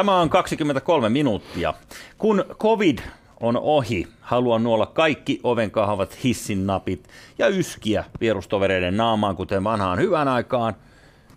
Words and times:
Tämä 0.00 0.20
on 0.20 0.30
23 0.30 1.08
minuuttia. 1.08 1.74
Kun 2.18 2.44
covid 2.58 2.98
on 3.40 3.56
ohi, 3.56 4.08
haluan 4.20 4.62
nuolla 4.62 4.86
kaikki 4.86 5.40
ovenkahvat 5.42 6.24
hissin 6.24 6.66
napit 6.66 7.08
ja 7.38 7.48
yskiä 7.48 8.04
vierustovereiden 8.20 8.96
naamaan, 8.96 9.36
kuten 9.36 9.64
vanhaan 9.64 9.98
hyvään 9.98 10.28
aikaan. 10.28 10.74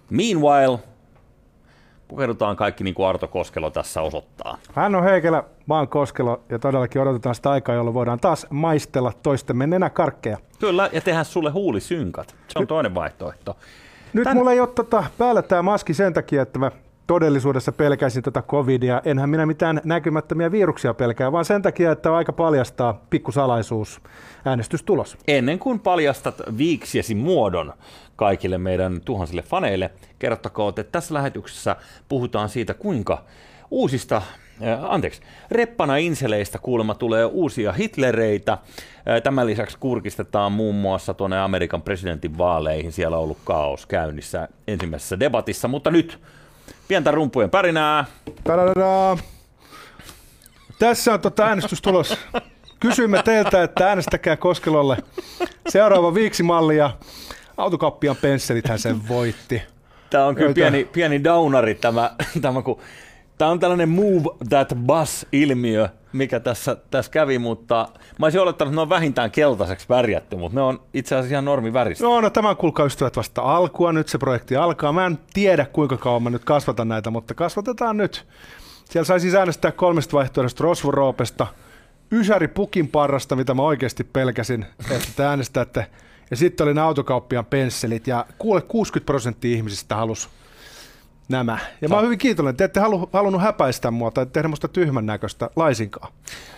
Meanwhile, 0.10 0.80
pukeudutaan 2.08 2.56
kaikki 2.56 2.84
niin 2.84 2.94
kuin 2.94 3.08
Arto 3.08 3.28
Koskelo 3.28 3.70
tässä 3.70 4.02
osoittaa. 4.02 4.58
Hän 4.74 4.96
on 4.96 5.04
Heikelä, 5.04 5.44
vaan 5.70 5.88
Koskelo 5.88 6.44
ja 6.50 6.60
todellakin 6.60 7.02
odotetaan 7.02 7.36
sitä 7.36 7.52
aikaa, 7.52 7.76
jolloin 7.76 7.94
voidaan 7.94 8.20
taas 8.20 8.48
maistella 8.50 9.14
toistemme 9.24 9.68
nenäkarkkeja. 9.68 10.38
Kyllä, 10.60 10.90
ja 10.94 11.02
tehdä 11.02 11.24
sulle 11.24 11.50
huulisynkat. 11.50 12.36
Se 12.48 12.60
on 12.60 12.68
toinen 12.68 12.96
vaihtoehto. 12.96 13.58
Nyt 14.14 14.24
Tän... 14.24 14.38
mulla 14.38 14.52
ei 14.52 14.60
ole 14.60 14.70
tota 14.76 15.04
päällä 15.18 15.42
tämä 15.42 15.62
maski 15.62 15.94
sen 15.94 16.14
takia, 16.14 16.42
että 16.42 16.60
mä 16.60 16.72
todellisuudessa 17.08 17.72
pelkäisin 17.72 18.24
tätä 18.24 18.42
covidia. 18.42 19.02
Enhän 19.06 19.30
minä 19.30 19.46
mitään 19.46 19.82
näkymättömiä 19.84 20.52
viruksia 20.52 20.94
pelkää, 20.94 21.32
vaan 21.32 21.46
sen 21.46 21.62
takia, 21.62 21.92
että 21.92 22.12
on 22.12 22.18
aika 22.18 22.34
paljastaa 22.34 23.02
pikkusalaisuus 23.10 24.02
äänestystulos. 24.46 25.18
Ennen 25.28 25.60
kuin 25.60 25.80
paljastat 25.80 26.36
viiksiesi 26.58 27.16
muodon 27.16 27.74
kaikille 28.16 28.58
meidän 28.58 29.02
tuhansille 29.06 29.42
faneille, 29.42 29.92
kerrottakoon, 30.20 30.70
että 30.70 30.84
tässä 30.84 31.14
lähetyksessä 31.14 31.76
puhutaan 32.10 32.50
siitä, 32.50 32.74
kuinka 32.74 33.24
uusista 33.72 34.22
anteeksi, 34.82 35.22
reppana 35.52 35.98
inseleistä 35.98 36.60
kuulemma 36.60 36.96
tulee 36.96 37.26
uusia 37.26 37.72
Hitlereitä. 37.72 38.58
Tämän 39.24 39.48
lisäksi 39.48 39.78
kurkistetaan 39.80 40.52
muun 40.52 40.76
muassa 40.76 41.14
tuonne 41.14 41.40
Amerikan 41.40 41.82
presidentin 41.82 42.38
vaaleihin. 42.38 42.92
Siellä 42.92 43.18
on 43.18 43.24
ollut 43.24 43.38
kaos 43.44 43.86
käynnissä 43.86 44.48
ensimmäisessä 44.68 45.20
debatissa, 45.20 45.68
mutta 45.68 45.92
nyt 45.92 46.20
pientä 46.88 47.12
rumpujen 47.12 47.50
pärinää. 47.50 48.06
Tadadada. 48.44 49.18
Tässä 50.80 51.14
on 51.14 51.20
tota 51.20 51.46
äänestystulos. 51.46 52.18
Kysymme 52.80 53.22
teiltä, 53.24 53.64
että 53.64 53.88
äänestäkää 53.88 54.38
Koskelolle 54.38 54.98
seuraava 55.70 56.14
viiksimalli 56.14 56.78
ja 56.78 56.92
autokauppian 57.58 58.16
pensselithän 58.16 58.80
sen 58.80 59.08
voitti. 59.08 59.62
Tämä 60.10 60.26
on 60.26 60.36
kyllä 60.36 60.54
pieni, 60.54 60.90
pieni 60.94 61.24
downari 61.24 61.76
tämä, 61.76 62.16
tämä 62.42 62.62
kun 62.62 62.80
Tämä 63.38 63.52
on 63.52 63.60
tällainen 63.60 63.90
move 63.90 64.24
that 64.50 64.74
bus-ilmiö, 64.86 65.90
mikä 66.14 66.40
tässä, 66.40 66.78
tässä 66.92 67.12
kävi, 67.12 67.40
mutta 67.40 67.88
mä 68.20 68.26
olisin 68.26 68.42
olettanut, 68.42 68.72
että 68.72 68.76
ne 68.76 68.82
on 68.82 68.90
vähintään 68.90 69.32
keltaiseksi 69.32 69.90
värjätty, 69.90 70.36
mutta 70.36 70.56
ne 70.56 70.62
on 70.62 70.82
itse 70.94 71.16
asiassa 71.16 71.34
ihan 71.34 71.46
normiväristä. 71.46 72.04
No, 72.04 72.22
no 72.22 72.30
tämä 72.30 72.56
kuulkaa 72.56 72.86
ystävät 72.86 73.18
vasta 73.18 73.42
alkua, 73.42 73.94
nyt 73.94 74.08
se 74.08 74.18
projekti 74.18 74.56
alkaa. 74.56 74.94
Mä 74.94 75.06
en 75.06 75.20
tiedä, 75.34 75.66
kuinka 75.66 75.98
kauan 75.98 76.24
mä 76.24 76.30
nyt 76.30 76.46
kasvatan 76.46 76.88
näitä, 76.88 77.10
mutta 77.10 77.34
kasvatetaan 77.34 77.98
nyt. 77.98 78.26
Siellä 78.86 79.06
sai 79.06 79.20
siis 79.20 79.36
äänestää 79.36 79.72
kolmesta 79.72 80.18
vaihtoehdosta 80.18 80.64
Rosvoroopesta, 80.64 81.48
Ysäri 82.12 82.48
Pukin 82.48 82.88
parrasta, 82.88 83.36
mitä 83.36 83.54
mä 83.54 83.62
oikeasti 83.62 84.04
pelkäsin, 84.04 84.66
että 84.92 85.08
te 85.16 85.24
äänestätte. 85.24 85.86
Ja 86.32 86.38
sitten 86.38 86.66
oli 86.66 86.74
ne 86.74 86.82
autokauppian 86.82 87.46
pensselit, 87.46 88.08
ja 88.08 88.26
kuule 88.38 88.62
60 88.62 89.06
prosenttia 89.06 89.56
ihmisistä 89.56 89.96
halusi 89.96 90.30
nämä. 91.30 91.58
Ja 91.82 91.90
mä 91.90 91.96
oon 91.96 92.06
hyvin 92.06 92.20
kiitollinen, 92.20 92.56
te 92.56 92.64
ette 92.64 92.80
halu, 92.80 93.10
halunnut 93.14 93.42
häpäistä 93.42 93.92
mua 93.92 94.12
tai 94.12 94.26
tehdä 94.26 94.48
musta 94.48 94.68
tyhmän 94.68 95.06
näköistä 95.06 95.50
laisinkaan. 95.56 96.14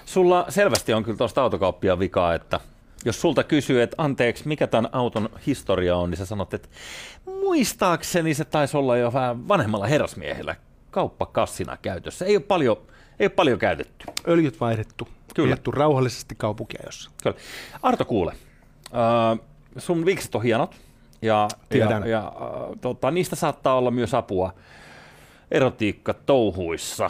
Sulla 0.05 0.45
selvästi 0.49 0.94
on 0.94 1.03
kyllä 1.03 1.17
tuosta 1.17 1.41
autokauppia 1.41 1.99
vikaa, 1.99 2.33
että 2.33 2.59
jos 3.05 3.22
sulta 3.22 3.44
kysyy, 3.44 3.81
että 3.81 3.95
anteeksi, 3.97 4.47
mikä 4.47 4.67
tämän 4.67 4.89
auton 4.91 5.30
historia 5.47 5.97
on, 5.97 6.09
niin 6.09 6.17
sä 6.17 6.25
sanot, 6.25 6.53
että 6.53 6.69
muistaakseni 7.25 8.33
se 8.33 8.45
taisi 8.45 8.77
olla 8.77 8.97
jo 8.97 9.13
vähän 9.13 9.47
vanhemmalla 9.47 9.88
herrasmiehellä 9.88 10.55
kauppakassina 10.91 11.77
käytössä. 11.77 12.25
Ei 12.25 12.35
ole 12.35 12.44
paljon, 12.44 12.77
ei 13.19 13.25
ole 13.25 13.29
paljon 13.29 13.59
käytetty. 13.59 14.05
Öljyt 14.27 14.59
vaihdettu. 14.59 15.07
Kyllä. 15.35 15.47
Viettu 15.47 15.72
rauhallisesti 15.72 16.35
kaupunkia 16.35 16.81
jossa. 16.85 17.11
Kyllä. 17.23 17.35
Arto 17.81 18.05
kuule, 18.05 18.31
äh, 18.85 19.40
sun 19.78 20.06
vikset 20.06 20.35
on 20.35 20.44
hienot. 20.44 20.75
Ja, 21.25 21.47
Tiedän. 21.69 22.02
ja, 22.03 22.09
ja 22.09 22.19
äh, 22.19 22.80
tota, 22.81 23.12
niistä 23.12 23.36
saattaa 23.36 23.78
olla 23.78 23.91
myös 23.91 24.13
apua 24.13 24.53
erotiikka-touhuissa. 25.52 27.09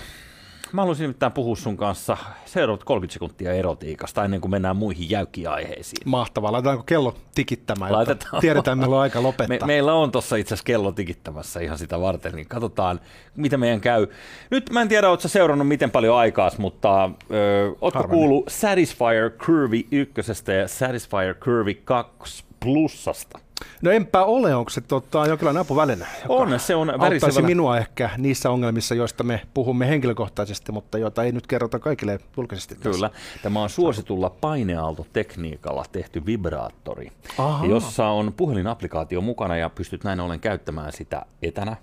Mä 0.72 0.82
haluaisin 0.82 1.04
nimittäin 1.04 1.32
puhua 1.32 1.56
sun 1.56 1.78
kanssa 1.78 2.18
seuraavat 2.46 2.84
30 2.84 3.14
sekuntia 3.14 3.54
erotiikasta 3.54 4.26
ennen 4.26 4.42
kuin 4.42 4.52
mennään 4.52 4.76
muihin 4.76 5.10
jäykkiin 5.10 5.50
aiheisiin. 5.50 6.10
Mahtavaa. 6.10 6.52
Laitetaanko 6.52 6.84
kello 6.84 7.16
tikittämään, 7.36 7.92
Laitetaan. 7.92 8.42
tiedetään, 8.42 8.78
milloin 8.78 8.98
on 8.98 9.02
aika 9.02 9.24
lopettaa. 9.24 9.58
Me, 9.58 9.66
meillä 9.66 9.94
on 9.94 10.12
tuossa 10.12 10.36
itse 10.36 10.54
asiassa 10.54 10.66
kello 10.66 10.92
tikittämässä 10.92 11.60
ihan 11.60 11.78
sitä 11.78 12.02
varten, 12.02 12.34
niin 12.34 12.48
katsotaan, 12.48 13.00
mitä 13.36 13.58
meidän 13.58 13.82
käy. 13.82 14.08
Nyt 14.52 14.70
mä 14.70 14.82
en 14.82 14.88
tiedä, 14.88 15.10
ootko 15.10 15.28
seurannut 15.28 15.68
miten 15.68 15.92
paljon 15.92 16.18
aikaa, 16.18 16.52
mutta 16.58 17.10
ö, 17.32 17.76
ootko 17.82 18.04
kuullut 18.08 18.46
Satisfyer 18.48 19.30
Curvy 19.30 19.82
ykkösestä 19.92 20.54
ja 20.54 20.68
Satisfyer 20.68 21.36
Curvy 21.36 21.74
2 21.74 22.44
plussasta? 22.60 23.40
No 23.82 23.92
enpä 23.92 24.24
ole, 24.24 24.56
onko 24.56 24.70
se 24.70 24.82
tota, 24.82 25.26
jonkinlainen 25.26 25.62
apuväline? 25.62 26.06
On, 26.30 26.60
se 26.60 26.76
on 26.76 26.94
värisevällä. 27.00 27.42
minua 27.42 27.78
ehkä 27.78 28.10
niissä 28.18 28.50
ongelmissa, 28.50 28.96
joista 28.96 29.24
me 29.24 29.42
puhumme 29.54 29.88
henkilökohtaisesti, 29.88 30.72
mutta 30.72 30.98
joita 30.98 31.24
ei 31.24 31.32
nyt 31.32 31.48
kerrota 31.48 31.80
kaikille 31.80 32.20
julkisesti. 32.38 32.76
Kyllä. 32.76 33.10
Tässä. 33.10 33.40
Tämä 33.44 33.62
on 33.62 33.70
suositulla 33.70 34.30
paineaaltotekniikalla 34.30 35.86
tehty 35.92 36.26
vibraattori, 36.26 37.12
Aha. 37.38 37.66
jossa 37.66 38.08
on 38.08 38.34
puhelinapplikaatio 38.38 39.22
mukana 39.22 39.58
ja 39.58 39.70
pystyt 39.70 40.04
näin 40.04 40.20
ollen 40.20 40.40
käyttämään 40.40 40.92
sitä 40.92 41.26
etänä. 41.42 41.76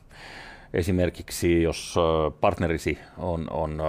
Esimerkiksi 0.74 1.62
jos 1.62 1.94
partnerisi 2.40 2.98
on, 3.18 3.46
on 3.50 3.82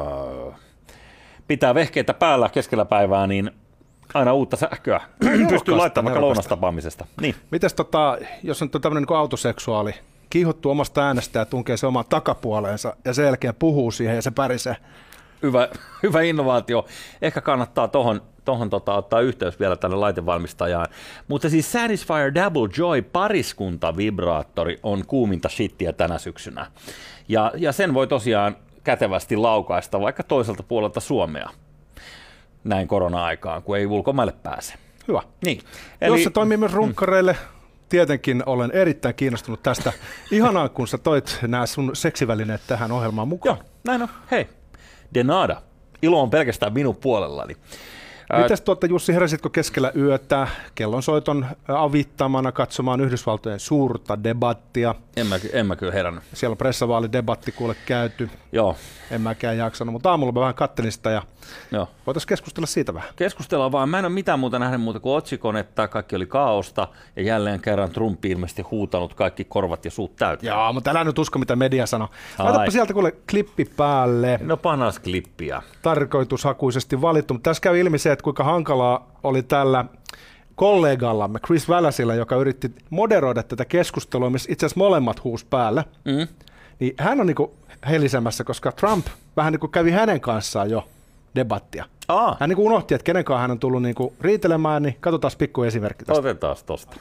pitää 1.47 1.75
vehkeitä 1.75 2.13
päällä 2.13 2.49
keskellä 2.49 2.85
päivää, 2.85 3.27
niin 3.27 3.51
aina 4.13 4.33
uutta 4.33 4.57
sähköä. 4.57 5.01
Pystyy 5.49 5.75
laittamaan 5.75 6.13
vaikka 6.13 6.25
lounastapaamisesta. 6.25 7.05
Niin. 7.21 7.35
Mites 7.51 7.73
tota, 7.73 8.17
jos 8.43 8.61
on 8.61 8.69
tämmöinen 8.69 9.05
niin 9.09 9.17
autoseksuaali, 9.17 9.95
kiihottuu 10.29 10.71
omasta 10.71 11.05
äänestä 11.05 11.39
ja 11.39 11.45
tunkee 11.45 11.77
se 11.77 11.87
omaan 11.87 12.05
takapuoleensa 12.09 12.95
ja 13.05 13.13
sen 13.13 13.25
jälkeen 13.25 13.55
puhuu 13.55 13.91
siihen 13.91 14.15
ja 14.15 14.21
se 14.21 14.31
pärisee. 14.31 14.75
Hyvä, 15.43 15.67
hyvä 16.03 16.21
innovaatio. 16.21 16.85
Ehkä 17.21 17.41
kannattaa 17.41 17.87
tuohon 17.87 18.21
tohon 18.45 18.69
tota, 18.69 18.93
ottaa 18.93 19.21
yhteys 19.21 19.59
vielä 19.59 19.75
tänne 19.75 19.97
laitevalmistajaan. 19.97 20.87
Mutta 21.27 21.49
siis 21.49 21.71
Satisfyer 21.71 22.35
Double 22.35 22.69
Joy 22.77 23.01
pariskunta 23.01 23.97
vibraattori 23.97 24.79
on 24.83 25.05
kuuminta 25.07 25.49
shittiä 25.49 25.93
tänä 25.93 26.17
syksynä. 26.17 26.71
Ja, 27.27 27.51
ja 27.57 27.71
sen 27.71 27.93
voi 27.93 28.07
tosiaan 28.07 28.55
kätevästi 28.83 29.37
laukaista 29.37 30.01
vaikka 30.01 30.23
toiselta 30.23 30.63
puolelta 30.63 30.99
Suomea 30.99 31.49
näin 32.63 32.87
korona-aikaan, 32.87 33.63
kun 33.63 33.77
ei 33.77 33.85
ulkomaille 33.85 34.33
pääse. 34.43 34.73
Hyvä. 35.07 35.21
Niin. 35.45 35.61
Eli... 36.01 36.15
Jos 36.15 36.23
se 36.23 36.29
toimii 36.29 36.57
myös 36.57 36.73
runkkareille, 36.73 37.35
tietenkin 37.89 38.43
olen 38.45 38.71
erittäin 38.71 39.15
kiinnostunut 39.15 39.63
tästä. 39.63 39.93
Ihanaa, 40.31 40.69
kun 40.69 40.87
sä 40.87 40.97
toit 40.97 41.39
nämä 41.47 41.65
sun 41.65 41.95
seksivälineet 41.95 42.61
tähän 42.67 42.91
ohjelmaan 42.91 43.27
mukaan. 43.27 43.57
Joo, 43.57 43.65
näin 43.83 44.01
on. 44.01 44.09
Hei, 44.31 44.49
denada. 45.13 45.61
Ilo 46.01 46.21
on 46.21 46.29
pelkästään 46.29 46.73
minun 46.73 46.95
puolellani. 46.95 47.57
Mitäs 48.41 48.61
tuotta 48.61 48.87
Jussi, 48.87 49.13
heräsitkö 49.13 49.49
keskellä 49.49 49.91
yötä 49.95 50.47
kellonsoiton 50.75 51.45
avittamana 51.67 52.51
katsomaan 52.51 53.01
Yhdysvaltojen 53.01 53.59
suurta 53.59 54.23
debattia? 54.23 54.95
En 55.15 55.27
mä, 55.27 55.39
en 55.53 55.65
mä 55.65 55.75
kyllä 55.75 55.91
herännyt. 55.91 56.23
Siellä 56.33 56.53
on 56.53 56.57
pressavaalidebatti 56.57 57.51
kuule 57.51 57.75
käyty. 57.85 58.29
Joo. 58.51 58.75
En 59.11 59.21
mäkään 59.21 59.57
jaksanut, 59.57 59.93
mutta 59.93 60.09
aamulla 60.09 60.31
mä 60.31 60.39
vähän 60.39 60.55
kattelin 60.55 60.91
sitä 60.91 61.09
ja 61.09 61.21
Joo. 61.71 61.87
voitaisiin 62.05 62.27
keskustella 62.27 62.67
siitä 62.67 62.93
vähän. 62.93 63.09
Keskustellaan 63.15 63.71
vaan. 63.71 63.89
Mä 63.89 63.99
en 63.99 64.05
ole 64.05 64.13
mitään 64.13 64.39
muuta 64.39 64.59
nähnyt 64.59 64.81
muuta 64.81 64.99
kuin 64.99 65.15
otsikon, 65.15 65.57
että 65.57 65.87
kaikki 65.87 66.15
oli 66.15 66.25
kaaosta 66.25 66.87
ja 67.15 67.23
jälleen 67.23 67.61
kerran 67.61 67.91
Trump 67.91 68.25
ilmeisesti 68.25 68.61
huutanut 68.61 69.13
kaikki 69.13 69.43
korvat 69.43 69.85
ja 69.85 69.91
suut 69.91 70.15
täyteen. 70.15 70.51
Joo, 70.51 70.73
mutta 70.73 70.91
älä 70.91 71.03
nyt 71.03 71.19
usko, 71.19 71.39
mitä 71.39 71.55
media 71.55 71.85
sanoo. 71.85 72.09
Laitapa 72.39 72.71
sieltä 72.71 72.93
kuule 72.93 73.11
klippi 73.31 73.65
päälle. 73.65 74.39
No 74.43 74.57
panas 74.57 74.99
klippiä. 74.99 75.61
Tarkoitushakuisesti 75.81 77.01
valittu, 77.01 77.33
mutta 77.33 77.49
tässä 77.49 77.61
käy 77.61 77.79
ilmi 77.79 77.97
se, 77.97 78.11
että 78.13 78.23
kuinka 78.23 78.43
hankalaa 78.43 79.11
oli 79.23 79.43
tällä 79.43 79.85
kollegallamme 80.55 81.39
Chris 81.39 81.69
Väläsillä, 81.69 82.15
joka 82.15 82.35
yritti 82.35 82.71
moderoida 82.89 83.43
tätä 83.43 83.65
keskustelua, 83.65 84.29
missä 84.29 84.51
itse 84.51 84.65
asiassa 84.65 84.79
molemmat 84.79 85.23
huus 85.23 85.45
päällä. 85.45 85.83
Mm. 86.05 86.27
Niin 86.79 86.93
hän 86.97 87.21
on 87.21 87.27
niin 87.27 87.51
helisemässä, 87.89 88.43
koska 88.43 88.71
Trump 88.71 89.05
vähän 89.37 89.53
niin 89.53 89.71
kävi 89.71 89.91
hänen 89.91 90.21
kanssaan 90.21 90.69
jo 90.69 90.87
debattia. 91.35 91.85
Aa. 92.07 92.37
Hän 92.39 92.49
niin 92.49 92.59
unohti, 92.59 92.93
että 92.93 93.05
kenen 93.05 93.25
hän 93.37 93.51
on 93.51 93.59
tullut 93.59 93.81
niin 93.81 93.95
riitelemään, 94.21 94.83
niin 94.83 94.97
katsotaan 94.99 95.31
pikku 95.37 95.63
esimerkki 95.63 96.05
tästä. 96.05 96.19
Otetaan 96.19 96.55
tosta. 96.65 96.95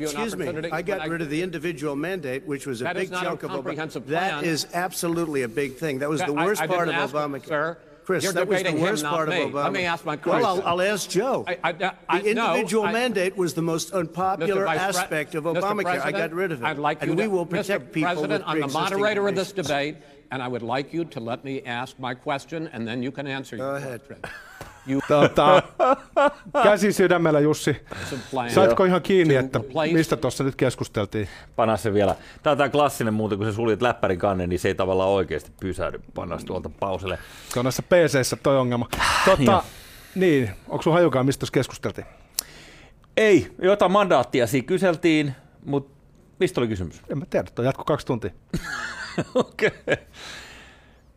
Excuse 0.00 0.36
me, 0.36 0.44
I 0.78 0.82
got 0.82 1.10
rid 1.10 1.20
of 1.20 1.28
the 1.28 1.42
individual 1.42 1.96
mandate, 1.96 2.42
which 2.48 2.68
was 2.68 2.82
a 2.82 2.94
big 2.94 3.10
chunk 3.10 3.44
of 3.44 3.50
Obama. 3.50 4.00
That 4.10 4.44
is 4.44 4.68
absolutely 4.74 5.44
a 5.44 5.48
big 5.48 5.76
thing. 5.76 5.98
That 5.98 6.10
was 6.10 6.20
the 6.20 6.32
worst 6.32 6.62
part 6.66 6.88
of 6.88 6.94
Obamacare. 6.94 7.76
Chris, 8.08 8.24
You're 8.24 8.32
that 8.32 8.48
was 8.48 8.56
the 8.60 8.64
debating 8.64 8.78
him, 8.78 8.90
worst 8.90 9.04
part 9.04 9.28
me. 9.28 9.42
of 9.42 9.50
Obama. 9.50 9.64
Let 9.64 9.72
me 9.74 9.84
ask 9.84 10.06
my 10.06 10.14
Well, 10.14 10.22
question. 10.40 10.46
I'll, 10.46 10.80
I'll 10.80 10.80
ask 10.80 11.10
Joe. 11.10 11.44
I- 11.46 11.58
I- 11.62 11.92
I- 12.08 12.20
the 12.22 12.32
no, 12.32 12.54
individual 12.54 12.84
I- 12.86 12.92
mandate 12.92 13.36
was 13.36 13.52
the 13.52 13.60
most 13.60 13.92
unpopular 13.92 14.62
Mr. 14.62 14.64
Vice 14.64 14.78
Pre- 14.78 14.86
aspect 15.02 15.34
of 15.34 15.44
Obamacare. 15.44 16.00
I 16.00 16.10
got 16.10 16.32
rid 16.32 16.50
of 16.50 16.62
it. 16.62 16.64
I'd 16.64 16.78
like 16.78 17.02
and 17.02 17.10
you 17.10 17.16
we 17.18 17.24
to, 17.24 17.28
will 17.28 17.44
protect 17.44 17.90
Mr. 17.90 17.92
people 17.92 18.12
President, 18.14 18.44
I'm 18.46 18.60
the 18.62 18.68
moderator 18.68 19.28
of 19.28 19.34
this 19.34 19.52
debate, 19.52 19.96
and 20.30 20.42
I 20.42 20.48
would 20.48 20.62
like 20.62 20.94
you 20.94 21.04
to 21.04 21.20
let 21.20 21.44
me 21.44 21.60
ask 21.64 21.98
my 21.98 22.14
question, 22.14 22.70
and 22.72 22.88
then 22.88 23.02
you 23.02 23.10
can 23.12 23.26
answer 23.26 23.58
Go 23.58 23.74
ahead. 23.74 24.00
question. 24.06 24.24
Tota, 25.08 25.62
käsi 26.62 26.92
sydämellä, 26.92 27.40
Jussi. 27.40 27.76
Saitko 28.48 28.84
ihan 28.84 29.02
kiinni, 29.02 29.34
että 29.34 29.60
mistä 29.92 30.16
tuossa 30.16 30.44
nyt 30.44 30.56
keskusteltiin? 30.56 31.28
Pana 31.56 31.76
se 31.76 31.94
vielä. 31.94 32.14
Tämä 32.42 32.52
on 32.52 32.58
tämä 32.58 32.68
klassinen 32.68 33.14
muuten, 33.14 33.38
kun 33.38 33.46
sä 33.46 33.52
suljet 33.52 33.82
läppärin 33.82 34.18
kannen, 34.18 34.48
niin 34.48 34.58
se 34.58 34.68
ei 34.68 34.74
tavallaan 34.74 35.10
oikeasti 35.10 35.52
pysähdy. 35.60 36.00
Panna 36.14 36.38
tuolta 36.46 36.70
pauselle. 36.80 37.18
Se 37.48 37.58
on 37.58 37.64
näissä 37.64 37.82
PC-ssä 37.82 38.36
toi 38.36 38.58
ongelma. 38.58 38.88
Tota, 39.24 39.42
Joo. 39.42 39.64
niin, 40.14 40.50
onko 40.68 40.82
sun 40.82 40.92
hajukaan, 40.92 41.26
mistä 41.26 41.40
tuossa 41.40 41.52
keskusteltiin? 41.52 42.06
Ei, 43.16 43.52
jota 43.62 43.88
mandaattia 43.88 44.46
siinä 44.46 44.66
kyseltiin, 44.66 45.34
mutta 45.64 45.98
mistä 46.40 46.60
oli 46.60 46.68
kysymys? 46.68 47.02
En 47.10 47.18
mä 47.18 47.26
tiedä, 47.30 47.50
toi 47.54 47.64
jatko 47.64 47.84
kaksi 47.84 48.06
tuntia. 48.06 48.30
Okei. 49.34 49.70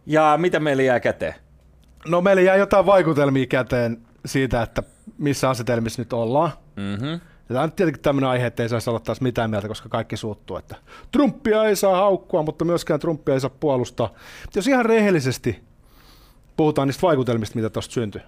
Ja 0.05 0.37
mitä 0.37 0.59
meille 0.59 0.83
jää 0.83 0.99
käteen? 0.99 1.35
No 2.07 2.21
meillä 2.21 2.41
jää 2.41 2.55
jotain 2.55 2.85
vaikutelmia 2.85 3.45
käteen 3.45 3.97
siitä, 4.25 4.61
että 4.61 4.83
missä 5.17 5.49
asetelmissa 5.49 6.01
nyt 6.01 6.13
ollaan. 6.13 6.51
Mm-hmm. 6.75 7.19
Tämä 7.47 7.63
on 7.63 7.71
tietenkin 7.71 8.01
tämmöinen 8.01 8.29
aihe, 8.29 8.45
että 8.45 8.63
ei 8.63 8.69
saisi 8.69 8.89
olla 8.89 8.99
taas 8.99 9.21
mitään 9.21 9.49
mieltä, 9.49 9.67
koska 9.67 9.89
kaikki 9.89 10.17
suuttuu, 10.17 10.57
että 10.57 10.75
Trumpia 11.11 11.63
ei 11.63 11.75
saa 11.75 11.95
haukkua, 11.95 12.43
mutta 12.43 12.65
myöskään 12.65 12.99
Trumpia 12.99 13.33
ei 13.33 13.39
saa 13.39 13.51
puolustaa. 13.59 14.07
Mutta 14.41 14.59
jos 14.59 14.67
ihan 14.67 14.85
rehellisesti 14.85 15.63
puhutaan 16.57 16.87
niistä 16.87 17.01
vaikutelmista, 17.01 17.55
mitä 17.55 17.69
tuosta 17.69 17.93
syntyi, 17.93 18.21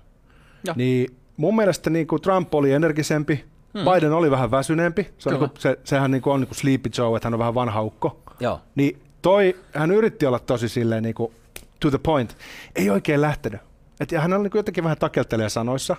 Joo. 0.63 0.75
niin 0.77 1.17
mun 1.37 1.55
mielestä 1.55 1.89
niin 1.89 2.07
kuin 2.07 2.21
Trump 2.21 2.55
oli 2.55 2.71
energisempi, 2.71 3.45
hmm. 3.73 3.91
Biden 3.91 4.11
oli 4.11 4.31
vähän 4.31 4.51
väsyneempi. 4.51 5.03
Se 5.17 5.29
on 5.29 5.35
Kyllä. 5.35 5.45
niin 5.45 5.49
kuin, 5.49 5.61
se, 5.61 5.79
sehän 5.83 6.11
niin 6.11 6.21
kuin 6.21 6.33
on 6.33 6.39
niin 6.39 6.47
kuin 6.47 6.57
Sleepy 6.57 6.89
Joe, 6.97 7.17
että 7.17 7.25
hän 7.25 7.33
on 7.33 7.39
vähän 7.39 7.55
vanha 7.55 7.81
ukko. 7.81 8.21
Joo. 8.39 8.61
Niin 8.75 9.01
toi, 9.21 9.55
hän 9.73 9.91
yritti 9.91 10.25
olla 10.25 10.39
tosi 10.39 10.69
silleen 10.69 11.03
niin 11.03 11.15
kuin 11.15 11.33
to 11.83 11.89
the 11.89 11.97
point. 12.03 12.37
Ei 12.75 12.89
oikein 12.89 13.21
lähtenyt. 13.21 13.61
Et 13.99 14.11
hän 14.11 14.33
on 14.33 14.43
niin 14.43 14.51
kuin 14.51 14.59
jotenkin 14.59 14.83
vähän 14.83 14.97
takeltelee 14.97 15.49
sanoissa. 15.49 15.95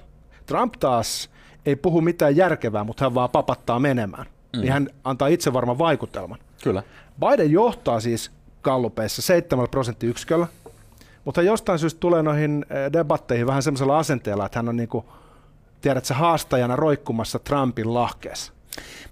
Trump 0.47 0.75
taas 0.81 1.31
ei 1.67 1.77
puhu 1.77 2.01
mitään 2.01 2.37
järkevää, 2.37 2.85
mutta 2.85 3.05
hän 3.05 3.15
vaan 3.15 3.31
papattaa 3.31 3.79
menemään. 3.79 4.27
Mm. 4.53 4.61
Niin 4.61 4.73
hän 4.73 4.89
antaa 5.05 5.29
itse 5.29 5.53
varman 5.53 5.79
vaikutelman. 5.79 6.39
Kyllä. 6.63 6.83
Biden 7.21 7.51
johtaa 7.51 8.01
siis 8.01 8.31
kallupeissa 8.63 9.23
7 9.23 9.69
prosenttiyksiköllä, 9.71 10.47
mutta 11.25 11.43
jostain 11.43 11.79
syystä 11.79 12.01
tulee 12.01 12.23
noihin 12.23 12.67
eh, 12.71 12.93
debatteihin 12.93 13.47
vähän 13.47 13.63
semmoisella 13.63 13.99
asenteella, 13.99 14.47
että 14.47 14.59
hän 14.59 14.69
on 14.69 14.77
niin 14.77 14.89
kuin, 14.89 15.05
tiedätkö, 15.81 16.15
haastajana 16.15 16.77
roikkumassa 16.77 17.39
Trumpin 17.39 17.95
lahkeessa. 17.95 18.53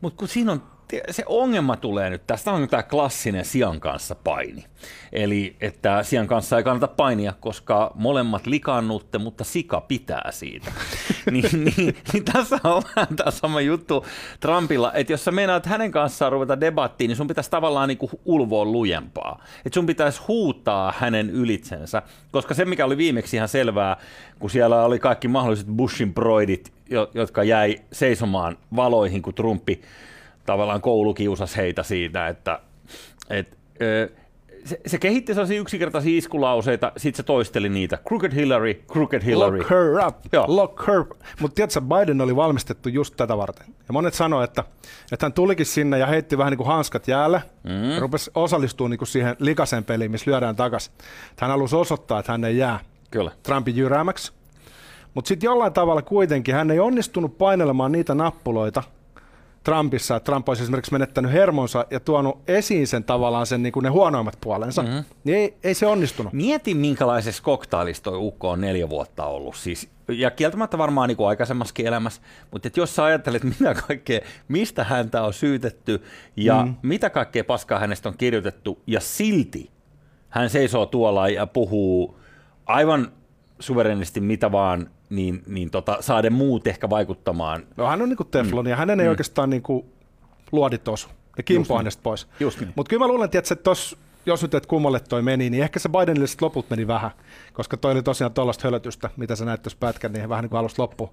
Mutta 0.01 0.19
kun 0.19 0.29
siinä 0.29 0.53
on, 0.53 0.63
se 1.11 1.23
ongelma 1.27 1.77
tulee 1.77 2.11
nyt, 2.11 2.27
tästä 2.27 2.53
on 2.53 2.69
tämä 2.69 2.83
klassinen 2.83 3.45
sian 3.45 3.81
kanssa 3.81 4.15
paini. 4.15 4.65
Eli 5.13 5.57
että 5.61 6.03
sian 6.03 6.27
kanssa 6.27 6.59
ei 6.59 6.65
kannata 6.65 6.89
painia, 6.89 7.33
koska 7.41 7.93
molemmat 7.95 8.47
likaannutte, 8.47 9.19
mutta 9.19 9.45
sika 9.45 9.81
pitää 9.81 10.29
siitä. 10.31 10.73
niin, 11.31 11.65
niin, 11.65 11.97
niin, 12.13 12.25
tässä 12.33 12.61
on 12.65 12.83
vähän 12.97 13.17
tämä 13.17 13.31
sama 13.31 13.61
juttu 13.61 14.07
Trumpilla, 14.41 14.93
että 14.93 15.13
jos 15.13 15.25
sä 15.25 15.31
meinaat 15.31 15.67
hänen 15.67 15.91
kanssaan 15.91 16.33
ruveta 16.33 16.61
debattiin, 16.61 17.09
niin 17.09 17.17
sun 17.17 17.29
pitäisi 17.29 17.51
tavallaan 17.51 17.89
niin 17.89 17.99
ulvoa 18.25 18.65
lujempaa. 18.65 19.43
Että 19.67 19.75
sun 19.75 19.87
pitäisi 19.87 20.21
huutaa 20.29 20.95
hänen 20.99 21.31
ylitsensä, 21.31 22.03
koska 22.31 22.55
se 22.55 22.65
mikä 22.65 22.85
oli 22.85 22.97
viimeksi 22.97 23.37
ihan 23.37 23.49
selvää, 23.49 23.97
kun 24.39 24.51
siellä 24.51 24.85
oli 24.85 24.99
kaikki 24.99 25.29
mahdolliset 25.29 25.67
Bushin 25.67 26.15
broidit, 26.15 26.73
jo- 26.91 27.11
jotka 27.15 27.43
jäi 27.43 27.77
seisomaan 27.93 28.59
valoihin, 28.77 29.23
kun 29.23 29.35
Trumpi 29.35 29.83
tavallaan 30.47 30.81
koulukiusasi 30.81 31.57
heitä 31.57 31.83
siitä, 31.83 32.29
että 32.29 32.61
et, 33.31 33.59
ö, 33.83 34.11
se, 34.65 34.81
se 34.87 34.99
kehitti 34.99 35.35
sellaisia 35.35 35.61
yksinkertaisia 35.61 36.19
iskulauseita, 36.19 36.93
sitten 36.97 37.17
se 37.17 37.23
toisteli 37.23 37.69
niitä. 37.69 37.99
Crooked 38.09 38.35
Hillary, 38.35 38.75
Crooked 38.75 39.25
Hillary. 39.25 39.59
Lock 39.59 39.71
her 39.71 40.07
up, 40.07 40.17
Joo. 40.33 40.45
lock 40.49 40.87
her 40.87 41.05
Mutta 41.41 41.55
tiedätkö, 41.55 41.81
Biden 41.81 42.21
oli 42.21 42.37
valmistettu 42.37 42.89
just 42.89 43.15
tätä 43.17 43.37
varten. 43.37 43.67
Ja 43.69 43.93
monet 43.93 44.15
sanoivat, 44.15 44.51
että, 44.51 44.65
että 45.13 45.27
hän 45.27 45.33
tulikin 45.33 45.67
sinne 45.67 45.99
ja 45.99 46.07
heitti 46.07 46.39
vähän 46.39 46.51
niin 46.51 46.59
kuin 46.59 46.67
hanskat 46.67 47.09
jäälle. 47.09 47.43
Mm. 47.63 47.91
Ja 47.91 48.01
rupesi 48.01 48.31
osallistumaan 48.35 48.91
niin 48.91 48.99
kuin 48.99 49.09
siihen 49.09 49.37
likaseen 49.39 49.85
peliin, 49.85 50.11
missä 50.11 50.31
lyödään 50.31 50.57
takaisin. 50.57 50.93
Hän 51.41 51.51
halusi 51.51 51.77
osoittaa, 51.77 52.19
että 52.19 52.33
hän 52.33 52.45
ei 52.45 52.59
jää 52.59 52.79
Kyllä. 53.13 53.31
Trumpin 53.43 53.77
jyräämäksi. 53.77 54.33
Mutta 55.15 55.29
sitten 55.29 55.47
jollain 55.47 55.73
tavalla 55.73 56.03
kuitenkin 56.03 56.55
hän 56.55 56.71
ei 56.71 56.81
onnistunut 56.81 57.39
painelemaan 57.39 57.93
niitä 57.93 58.15
nappuloita 58.15 58.83
Trumpissa, 59.63 60.17
että 60.17 60.25
Trump 60.25 60.49
olisi 60.49 60.63
esimerkiksi 60.63 60.93
menettänyt 60.93 61.33
hermonsa 61.33 61.87
ja 61.91 62.01
tuonut 62.01 62.39
esiin 62.49 62.87
sen 62.87 63.05
tavallaan 63.05 63.47
sen 63.47 63.63
niin 63.63 63.73
kuin 63.73 63.85
ne 63.85 63.89
huonoimmat 63.89 64.39
puolensa. 64.41 64.83
Mm-hmm. 64.83 65.05
Niin 65.25 65.39
ei, 65.39 65.55
ei 65.65 65.75
se 65.75 65.87
onnistunut. 65.87 66.33
Mieti, 66.33 66.75
minkälaisessa 66.75 67.43
koktailissa 67.43 68.03
toi 68.03 68.17
ukko 68.17 68.51
on 68.51 68.61
neljä 68.61 68.89
vuotta 68.89 69.27
ollut. 69.27 69.57
Siis, 69.57 69.89
ja 70.09 70.31
kieltämättä 70.31 70.79
varmaan 70.79 71.09
niin 71.09 71.17
kuin 71.17 71.29
aikaisemmassakin 71.29 71.87
elämässä, 71.87 72.23
mutta 72.51 72.69
et 72.69 72.77
jos 72.77 72.97
sä 72.97 73.05
ajattelet, 73.05 73.45
mitä 73.45 73.75
kaikkea, 73.75 74.21
mistä 74.49 74.85
häntä 74.85 75.23
on 75.23 75.33
syytetty 75.33 76.03
ja 76.37 76.63
mm. 76.63 76.75
mitä 76.83 77.11
kaikkea 77.11 77.45
paskaa 77.45 77.79
hänestä 77.79 78.09
on 78.09 78.19
kirjoitettu, 78.19 78.83
ja 78.87 79.01
silti 79.01 79.71
hän 80.29 80.51
seisoo 80.51 80.87
tuolla 80.87 81.29
ja 81.29 81.47
puhuu 81.47 82.21
aivan 82.67 83.13
suverenisti 83.59 84.21
mitä 84.21 84.53
vaan, 84.53 84.91
niin, 85.13 85.43
niin 85.47 85.71
tota, 85.71 85.97
saaden 86.01 86.33
muut 86.33 86.67
ehkä 86.67 86.91
vaikuttamaan. 86.91 87.67
No 87.77 87.87
hän 87.87 88.03
on 88.03 88.09
niin 88.09 88.17
kuin 88.17 88.29
teflon 88.31 88.67
ja 88.67 88.77
hänen 88.77 89.01
ei 89.01 89.09
oikeastaan 89.09 89.51
niin 89.51 89.63
kuin 89.63 89.85
luoditosu. 90.53 91.09
Ja 91.37 91.43
kimpo 91.43 91.77
hänestä 91.77 92.03
pois. 92.03 92.29
Just 92.41 92.61
niin. 92.61 92.73
Mutta 92.77 92.91
kyllä 92.91 93.05
mä 93.05 93.09
luulen, 93.09 93.31
että 93.33 93.57
tos, 93.57 93.97
jos 94.27 94.43
nyt 94.43 94.55
et 94.55 94.67
kummalle 94.67 95.01
toi 95.01 95.23
meni, 95.23 95.51
niin 95.51 95.63
ehkä 95.63 95.79
se 95.79 95.89
Bidenille 95.89 96.27
sit 96.27 96.43
loput 96.43 96.71
meni 96.71 96.87
vähän, 96.87 97.11
koska 97.53 97.77
toi 97.77 97.93
oli 97.93 98.03
tosiaan 98.03 98.33
tuollaista 98.33 98.69
hölötystä, 98.69 99.11
mitä 99.17 99.37
sä 99.37 99.45
näit 99.45 99.63
tuossa 99.63 99.79
pätkän, 99.81 100.13
niin 100.13 100.29
vähän 100.29 100.43
niin 100.43 100.51
kuin 100.51 100.59
alusta 100.59 100.83
loppuun. 100.83 101.11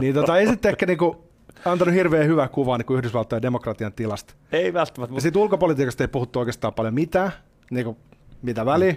niin 0.00 0.14
tota, 0.14 0.38
ei 0.38 0.46
sitten 0.46 0.70
ehkä 0.70 0.86
niin 0.86 0.98
kuin 0.98 1.16
antanut 1.64 1.94
hirveän 1.94 2.26
hyvää 2.26 2.48
kuvaa 2.48 2.78
niin 2.78 2.86
kuin 2.86 2.98
Yhdysvaltojen 2.98 3.42
demokratian 3.42 3.92
tilasta. 3.92 4.34
Ei 4.52 4.72
välttämättä, 4.72 5.14
Ja 5.14 5.20
siitä 5.20 5.38
ulkopolitiikasta 5.38 6.04
ei 6.04 6.08
puhuttu 6.08 6.38
oikeastaan 6.38 6.74
paljon 6.74 6.94
mitään, 6.94 7.32
niin 7.70 7.84
kuin 7.84 7.96
mitä 8.42 8.66
väliä. 8.66 8.96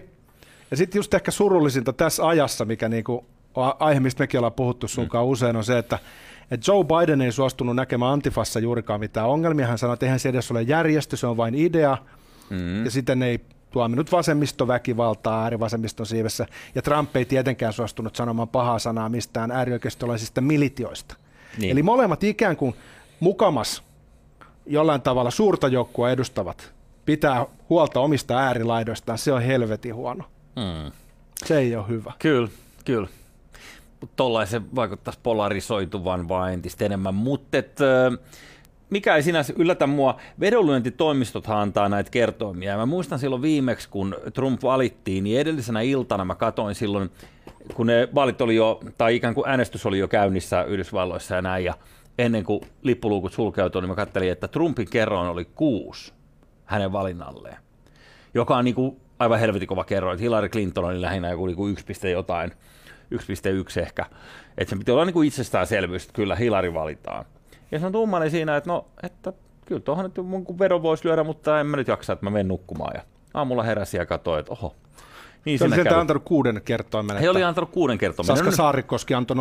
Ja 0.71 0.77
sitten 0.77 0.99
just 0.99 1.13
ehkä 1.13 1.31
surullisinta 1.31 1.93
tässä 1.93 2.27
ajassa, 2.27 2.65
mikä 2.65 2.89
niin 2.89 3.03
kuin 3.03 3.25
aihe, 3.55 3.99
mistä 3.99 4.23
mekin 4.23 4.37
ollaan 4.37 4.53
puhuttu 4.53 4.87
sunkaan 4.87 5.25
mm. 5.25 5.31
usein, 5.31 5.55
on 5.55 5.63
se, 5.63 5.77
että, 5.77 5.99
että 6.51 6.71
Joe 6.71 6.83
Biden 6.83 7.21
ei 7.21 7.31
suostunut 7.31 7.75
näkemään 7.75 8.11
Antifassa 8.11 8.59
juurikaan 8.59 8.99
mitään 8.99 9.27
ongelmia. 9.27 9.67
Hän 9.67 9.77
sanoi, 9.77 9.93
että 9.93 10.05
eihän 10.05 10.19
se 10.19 10.29
edes 10.29 10.51
ole 10.51 10.61
järjestö, 10.61 11.17
se 11.17 11.27
on 11.27 11.37
vain 11.37 11.55
idea. 11.55 11.97
Mm. 12.49 12.85
Ja 12.85 12.91
sitten 12.91 13.23
ei 13.23 13.39
tuominut 13.71 14.11
vasemmistoväkivaltaa 14.11 15.43
äärivasemmiston 15.43 16.05
siivessä. 16.05 16.45
Ja 16.75 16.81
Trump 16.81 17.15
ei 17.15 17.25
tietenkään 17.25 17.73
suostunut 17.73 18.15
sanomaan 18.15 18.47
pahaa 18.47 18.79
sanaa 18.79 19.09
mistään 19.09 19.51
äärioikeistolaisista 19.51 20.41
militioista. 20.41 21.15
Niin. 21.57 21.71
Eli 21.71 21.83
molemmat 21.83 22.23
ikään 22.23 22.57
kuin 22.57 22.75
mukamas 23.19 23.83
jollain 24.65 25.01
tavalla 25.01 25.31
suurta 25.31 25.67
joukkoa 25.67 26.11
edustavat 26.11 26.73
pitää 27.05 27.45
huolta 27.69 27.99
omista 27.99 28.37
äärilaidoistaan, 28.37 29.17
se 29.17 29.33
on 29.33 29.41
helvetin 29.41 29.95
huono. 29.95 30.23
mm. 30.55 30.91
Se 31.45 31.57
ei 31.57 31.75
ole 31.75 31.87
hyvä. 31.87 32.13
Kyllä, 32.19 32.47
kyllä. 32.85 33.07
Tollaisen 34.15 34.75
vaikuttaisi 34.75 35.19
polarisoituvan 35.23 36.29
vaan 36.29 36.53
entistä 36.53 36.85
enemmän. 36.85 37.15
Mutta 37.15 37.57
mikä 38.89 39.15
ei 39.15 39.23
sinänsä 39.23 39.53
yllätä 39.57 39.87
mua, 39.87 40.17
vedonlyöntitoimistothan 40.39 41.57
antaa 41.57 41.89
näitä 41.89 42.11
kertoimia. 42.11 42.77
Mä 42.77 42.85
muistan 42.85 43.19
silloin 43.19 43.41
viimeksi, 43.41 43.89
kun 43.89 44.15
Trump 44.33 44.63
valittiin, 44.63 45.23
niin 45.23 45.39
edellisenä 45.39 45.81
iltana 45.81 46.25
mä 46.25 46.35
katoin 46.35 46.75
silloin, 46.75 47.09
kun 47.73 47.87
ne 47.87 48.07
vaalit 48.15 48.41
oli 48.41 48.55
jo, 48.55 48.79
tai 48.97 49.15
ikään 49.15 49.35
kuin 49.35 49.49
äänestys 49.49 49.85
oli 49.85 49.99
jo 49.99 50.07
käynnissä 50.07 50.63
Yhdysvalloissa 50.63 51.35
ja 51.35 51.41
näin, 51.41 51.65
ja 51.65 51.73
ennen 52.17 52.43
kuin 52.43 52.61
lippuluukut 52.83 53.33
sulkeutui, 53.33 53.81
niin 53.81 53.89
mä 53.89 53.95
kattelin, 53.95 54.31
että 54.31 54.47
Trumpin 54.47 54.89
kerroin 54.89 55.29
oli 55.29 55.45
kuusi 55.45 56.13
hänen 56.65 56.91
valinnalleen 56.91 57.57
joka 58.33 58.57
on 58.57 58.65
niin 58.65 58.75
kuin 58.75 58.97
aivan 59.19 59.39
helvetin 59.39 59.67
kova 59.67 59.83
kerroin. 59.83 60.19
Hillary 60.19 60.49
Clinton 60.49 60.85
oli 60.85 61.01
lähinnä 61.01 61.29
joku 61.29 61.45
niin 61.45 61.55
kuin 61.55 61.71
1, 61.71 62.11
jotain, 62.11 62.51
1,1 63.15 63.81
ehkä. 63.81 64.05
Että 64.57 64.69
se 64.69 64.75
piti 64.75 64.91
olla 64.91 65.05
niin 65.05 65.13
kuin 65.13 65.27
itsestäänselvyys, 65.27 66.01
että 66.03 66.13
kyllä 66.13 66.35
Hillary 66.35 66.73
valitaan. 66.73 67.25
Ja 67.71 67.79
se 67.79 67.85
on 67.85 67.91
tummani 67.91 68.29
siinä, 68.29 68.57
että 68.57 68.69
no, 68.69 68.85
että 69.03 69.33
kyllä 69.65 69.81
tuohon 69.81 70.05
nyt 70.05 70.25
mun 70.25 70.45
vedon 70.59 70.83
voisi 70.83 71.05
lyödä, 71.05 71.23
mutta 71.23 71.59
en 71.59 71.67
mä 71.67 71.77
nyt 71.77 71.87
jaksa, 71.87 72.13
että 72.13 72.25
mä 72.25 72.29
menen 72.29 72.47
nukkumaan. 72.47 72.91
Ja 72.95 73.01
aamulla 73.33 73.63
heräsin 73.63 73.97
ja 73.97 74.05
katsoin, 74.05 74.39
että 74.39 74.51
oho, 74.51 74.75
niin 75.45 75.59
Se 75.59 75.65
oli 75.65 75.73
sieltä 75.73 75.89
kävi. 75.89 76.01
antanut 76.01 76.23
kuuden 76.25 76.61
kertoimen. 76.65 77.17
He 77.17 77.29
oli 77.29 77.43
antanut 77.43 77.69
kuuden 77.69 77.97
kertomen. 77.97 78.27
Saska 78.27 78.51
Saarikoski 78.51 79.13
antoi 79.13 79.37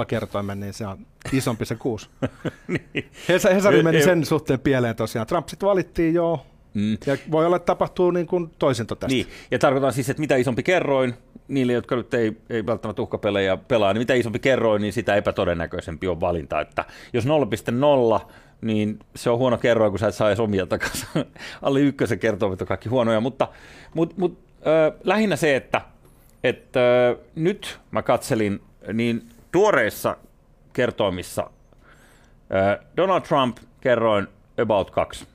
0,0 0.00 0.04
kertoimen, 0.06 0.60
niin 0.60 0.72
se 0.72 0.86
on 0.86 0.98
isompi 1.32 1.64
se 1.64 1.74
kuusi. 1.76 2.08
niin. 2.68 3.10
Hesa- 3.28 3.54
Hesari 3.54 3.82
meni 3.82 4.02
sen 4.02 4.24
suhteen 4.26 4.60
pieleen 4.60 4.96
tosiaan. 4.96 5.26
Trump 5.26 5.48
sitten 5.48 5.68
valittiin 5.68 6.14
jo 6.14 6.46
Mm. 6.74 6.98
Ja 7.06 7.16
voi 7.30 7.46
olla, 7.46 7.56
että 7.56 7.66
tapahtuu 7.66 8.10
niin 8.10 8.26
kuin 8.26 8.50
toisinto 8.58 8.94
tästä. 8.94 9.14
Niin, 9.14 9.26
ja 9.50 9.58
tarkoitan 9.58 9.92
siis, 9.92 10.10
että 10.10 10.20
mitä 10.20 10.36
isompi 10.36 10.62
kerroin, 10.62 11.14
niille, 11.48 11.72
jotka 11.72 11.96
nyt 11.96 12.14
ei, 12.14 12.36
ei 12.50 12.66
välttämättä 12.66 13.02
uhkapelejä 13.02 13.56
pelaa, 13.56 13.92
niin 13.92 14.00
mitä 14.00 14.14
isompi 14.14 14.38
kerroin, 14.38 14.82
niin 14.82 14.92
sitä 14.92 15.14
epätodennäköisempi 15.14 16.08
on 16.08 16.20
valinta. 16.20 16.60
Että 16.60 16.84
jos 17.12 17.26
0,0, 17.26 18.30
niin 18.60 18.98
se 19.16 19.30
on 19.30 19.38
huono 19.38 19.58
kerroin, 19.58 19.92
kun 19.92 19.98
sä 19.98 20.08
et 20.08 20.14
saa 20.14 20.28
edes 20.28 20.40
omia 20.40 20.66
takaisin. 20.66 21.08
Alle 21.62 21.80
ykkösen 21.80 22.18
kertoimet 22.18 22.60
on 22.60 22.66
kaikki 22.66 22.88
huonoja, 22.88 23.20
mutta, 23.20 23.48
mutta, 23.94 24.14
mutta 24.18 24.40
äh, 24.70 25.00
lähinnä 25.04 25.36
se, 25.36 25.56
että, 25.56 25.80
että 26.44 27.08
äh, 27.08 27.16
nyt 27.34 27.80
mä 27.90 28.02
katselin 28.02 28.60
niin 28.92 29.28
tuoreissa 29.52 30.16
kertoimissa 30.72 31.50
äh, 32.54 32.86
Donald 32.96 33.20
Trump 33.20 33.58
kerroin 33.80 34.26
about 34.62 34.90
2 34.90 35.26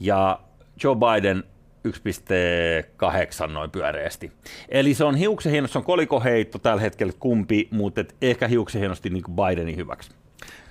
ja 0.00 0.40
Joe 0.84 0.96
Biden 0.96 1.44
1,8 1.88 3.52
noin 3.52 3.70
pyöreästi. 3.70 4.32
Eli 4.68 4.94
se 4.94 5.04
on 5.04 5.14
hiuksen 5.14 5.52
hienosti, 5.52 5.72
se 5.72 5.78
on 5.78 5.84
kolikoheitto 5.84 6.58
tällä 6.58 6.80
hetkellä 6.82 7.12
kumpi, 7.20 7.68
mutta 7.70 8.00
et 8.00 8.16
ehkä 8.22 8.48
hiuksen 8.48 8.78
hienosti 8.80 9.10
niin 9.10 9.22
kuin 9.22 9.36
Bidenin 9.36 9.76
hyväksi. 9.76 10.10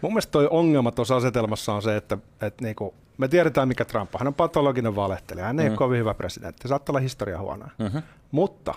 Mun 0.01 0.11
mielestä 0.11 0.31
toi 0.31 0.47
ongelma 0.51 0.91
tuossa 0.91 1.15
asetelmassa 1.15 1.73
on 1.73 1.81
se, 1.81 1.97
että, 1.97 2.17
että 2.41 2.63
niinku, 2.63 2.93
me 3.17 3.27
tiedetään 3.27 3.67
mikä 3.67 3.85
Trump 3.85 4.15
on. 4.15 4.19
Hän 4.19 4.27
on 4.27 4.33
patologinen 4.33 4.95
valehtelija. 4.95 5.45
Hän 5.45 5.59
ei 5.59 5.65
mm. 5.65 5.71
ole 5.71 5.77
kovin 5.77 5.99
hyvä 5.99 6.13
presidentti. 6.13 6.67
Saattaa 6.67 6.93
olla 6.93 6.99
historia 6.99 7.39
huonoa. 7.39 7.69
Mm-hmm. 7.77 8.01
Mutta 8.31 8.73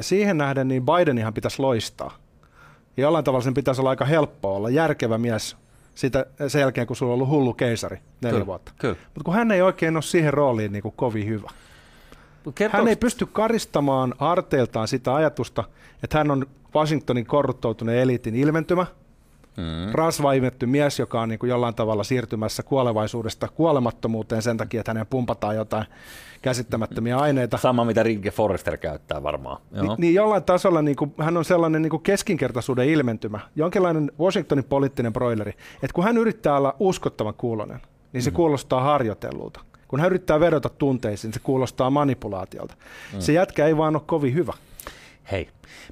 siihen 0.00 0.38
nähden 0.38 0.68
niin 0.68 0.82
Bidenihan 0.86 1.34
pitäisi 1.34 1.62
loistaa. 1.62 2.16
Ja 2.96 3.02
jollain 3.02 3.24
tavalla 3.24 3.44
sen 3.44 3.54
pitäisi 3.54 3.80
olla 3.80 3.90
aika 3.90 4.04
helppoa 4.04 4.56
olla 4.56 4.70
järkevä 4.70 5.18
mies 5.18 5.56
sitä, 5.94 6.26
sen 6.48 6.60
jälkeen, 6.60 6.86
kun 6.86 6.96
sulla 6.96 7.12
on 7.12 7.14
ollut 7.14 7.28
hullu 7.28 7.54
keisari 7.54 7.98
neljä 8.20 8.32
Kyllä, 8.32 8.46
vuotta. 8.46 8.72
kyllä. 8.78 8.96
Mutta 9.04 9.24
kun 9.24 9.34
hän 9.34 9.50
ei 9.50 9.62
oikein 9.62 9.96
ole 9.96 10.02
siihen 10.02 10.34
rooliin 10.34 10.72
niin 10.72 10.82
kuin 10.82 10.94
kovin 10.96 11.26
hyvä. 11.26 11.50
Hän 12.70 12.88
ei 12.88 12.96
pysty 12.96 13.26
karistamaan 13.26 14.14
harteiltaan 14.18 14.88
sitä 14.88 15.14
ajatusta, 15.14 15.64
että 16.02 16.18
hän 16.18 16.30
on 16.30 16.46
Washingtonin 16.74 17.26
korruptoituneen 17.26 17.98
eliitin 17.98 18.34
ilmentymä, 18.34 18.86
mm. 19.56 19.92
rasvaimetty 19.92 20.66
mies, 20.66 20.98
joka 20.98 21.20
on 21.20 21.28
niin 21.28 21.38
kuin 21.38 21.50
jollain 21.50 21.74
tavalla 21.74 22.04
siirtymässä 22.04 22.62
kuolevaisuudesta 22.62 23.48
kuolemattomuuteen 23.48 24.42
sen 24.42 24.56
takia, 24.56 24.80
että 24.80 24.90
hänen 24.90 25.06
pumpataan 25.06 25.56
jotain 25.56 25.86
käsittämättömiä 26.42 27.18
aineita. 27.18 27.58
Sama, 27.58 27.84
mitä 27.84 28.02
Rinke 28.02 28.30
Forrester 28.30 28.76
käyttää 28.76 29.22
varmaan. 29.22 29.62
Ni, 29.70 29.88
niin 29.98 30.14
jollain 30.14 30.44
tasolla 30.44 30.82
niin 30.82 30.96
kuin, 30.96 31.14
hän 31.18 31.36
on 31.36 31.44
sellainen 31.44 31.82
niin 31.82 31.90
kuin 31.90 32.02
keskinkertaisuuden 32.02 32.88
ilmentymä, 32.88 33.40
jonkinlainen 33.56 34.12
Washingtonin 34.20 34.64
poliittinen 34.64 35.12
broileri, 35.12 35.50
että 35.74 35.94
kun 35.94 36.04
hän 36.04 36.16
yrittää 36.16 36.56
olla 36.56 36.76
uskottavan 36.78 37.34
kuulonen, 37.34 37.80
niin 38.12 38.22
se 38.22 38.30
mm. 38.30 38.34
kuulostaa 38.34 38.80
harjoitellulta. 38.80 39.60
Kun 39.88 40.00
hän 40.00 40.06
yrittää 40.06 40.40
vedota 40.40 40.68
tunteisiin, 40.68 41.32
se 41.32 41.40
kuulostaa 41.40 41.90
manipulaatiolta. 41.90 42.74
Mm. 43.12 43.20
Se 43.20 43.32
jätkä 43.32 43.66
ei 43.66 43.76
vaan 43.76 43.96
ole 43.96 44.02
kovin 44.06 44.34
hyvä. 44.34 44.52
Hei, 45.32 45.48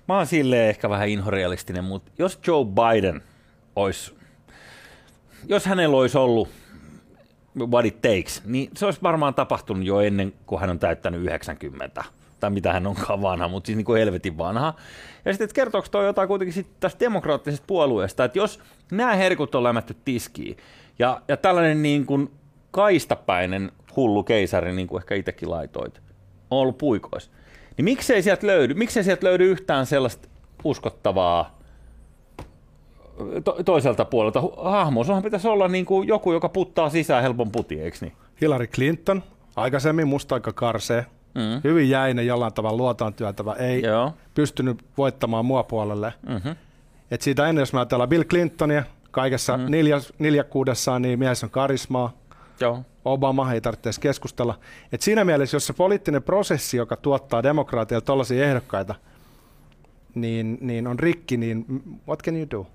mä 0.09 0.17
oon 0.17 0.27
silleen 0.27 0.69
ehkä 0.69 0.91
vähän 0.91 1.09
inhorealistinen, 1.09 1.85
mutta 1.85 2.11
jos 2.19 2.39
Joe 2.47 2.65
Biden 2.65 3.23
olisi, 3.79 4.15
jos 5.47 5.67
hänellä 5.67 5.97
olisi 5.97 6.19
ollut 6.19 6.49
what 7.67 7.85
it 7.85 8.01
takes, 8.01 8.43
niin 8.45 8.71
se 8.77 8.85
olisi 8.85 9.03
varmaan 9.03 9.35
tapahtunut 9.35 9.85
jo 9.85 10.01
ennen 10.01 10.33
kuin 10.47 10.61
hän 10.61 10.71
on 10.71 10.79
täyttänyt 10.79 11.21
90 11.21 12.05
tai 12.41 12.51
mitä 12.51 12.73
hän 12.73 12.87
onkaan 12.87 13.23
vanha, 13.23 13.49
mutta 13.49 13.67
siis 13.67 13.77
niin 13.77 13.85
kuin 13.85 13.99
helvetin 13.99 14.39
vanha. 14.39 14.75
Ja 15.25 15.33
sitten, 15.33 15.45
että 15.45 15.55
kertooko 15.55 15.89
toi 15.91 16.07
jotain 16.07 16.29
kuitenkin 16.29 16.53
sit 16.53 16.67
tästä 16.81 17.01
demokraattisesta 17.01 17.65
puolueesta, 17.67 18.25
että 18.25 18.39
jos 18.39 18.61
nämä 18.91 19.15
herkut 19.15 19.55
on 19.55 19.63
lämätty 19.63 19.97
tiskiin, 20.05 20.57
ja, 20.99 21.23
ja 21.29 21.37
tällainen 21.37 21.83
niin 21.83 22.07
kuin 22.07 22.31
kaistapäinen 22.71 23.73
hullu 23.97 24.23
keisari, 24.23 24.73
niin 24.73 24.89
kuin 24.89 25.01
ehkä 25.01 25.15
itsekin 25.15 25.51
laitoit, 25.51 26.01
on 26.51 26.59
ollut 26.59 26.79
puikois, 26.79 27.31
niin 27.77 27.85
miksei 27.85 28.23
sieltä 28.23 28.47
löydy, 28.47 28.75
miksei 28.75 29.05
sieltä 29.05 29.27
löydy 29.27 29.51
yhtään 29.51 29.87
sellaista 29.87 30.29
uskottavaa 30.65 31.58
to, 33.45 33.57
toiselta 33.65 34.05
puolelta 34.05 34.43
hahmo. 34.57 35.05
Sunhan 35.05 35.23
pitäisi 35.23 35.49
olla 35.49 35.69
niin 35.69 35.85
kuin 35.85 36.09
joku, 36.09 36.33
joka 36.33 36.49
puttaa 36.49 36.91
sisään 36.91 37.23
helpon 37.23 37.51
puti, 37.51 37.81
eikö 37.81 37.97
niin? 38.01 38.13
Hillary 38.41 38.67
Clinton, 38.67 39.23
aikaisemmin 39.57 40.09
musta 40.09 40.35
aika 40.35 40.53
karsee, 40.53 41.07
mm. 41.35 41.61
hyvin 41.65 41.91
jäinen, 41.91 42.27
jollain 42.27 42.53
tavalla 42.53 42.77
luotaan 42.77 43.15
työntävä, 43.15 43.53
ei 43.53 43.83
Joo. 43.83 44.13
pystynyt 44.35 44.85
voittamaan 44.99 45.45
mua 45.45 45.63
puolelle. 45.63 46.13
Mm-hmm. 46.29 46.57
Et 47.11 47.23
siitä 47.23 47.49
ennen, 47.49 47.63
jos 47.63 47.73
mä 47.73 47.81
ajatellaan 47.81 48.09
Bill 48.09 48.25
Clintonia, 48.25 48.83
kaikessa 49.11 49.57
mm. 49.57 49.67
niljakkuudessaan, 50.19 51.03
niin 51.03 51.19
mies 51.19 51.45
on 51.45 51.51
karismaa. 51.51 52.13
Joo. 52.61 52.83
Obama 53.05 53.53
ei 53.53 53.61
tarvitse 53.61 53.91
keskustella. 54.01 54.59
Et 54.93 55.03
siinä 55.03 55.25
mielessä, 55.25 55.57
jos 55.57 55.67
se 55.67 55.73
poliittinen 55.73 56.23
prosessi, 56.23 56.77
joka 56.77 56.97
tuottaa 56.97 57.43
demokraatialle 57.43 58.05
tällaisia 58.05 58.45
ehdokkaita, 58.45 58.95
niin, 60.15 60.59
niin 60.61 60.87
on 60.87 60.99
rikki, 60.99 61.37
niin 61.37 61.65
what 62.09 62.23
can 62.23 62.37
you 62.37 62.47
do? 62.51 62.67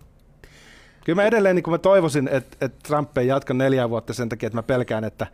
Kyllä 1.05 1.22
mä 1.22 1.27
edelleen 1.27 1.55
niin 1.55 1.69
mä 1.69 1.77
toivoisin, 1.77 2.27
että, 2.27 2.65
että 2.65 2.79
Trump 2.88 3.17
ei 3.17 3.27
jatka 3.27 3.53
neljä 3.53 3.89
vuotta 3.89 4.13
sen 4.13 4.29
takia, 4.29 4.48
että 4.48 4.57
mä 4.57 4.63
pelkään, 4.63 5.03
että, 5.03 5.27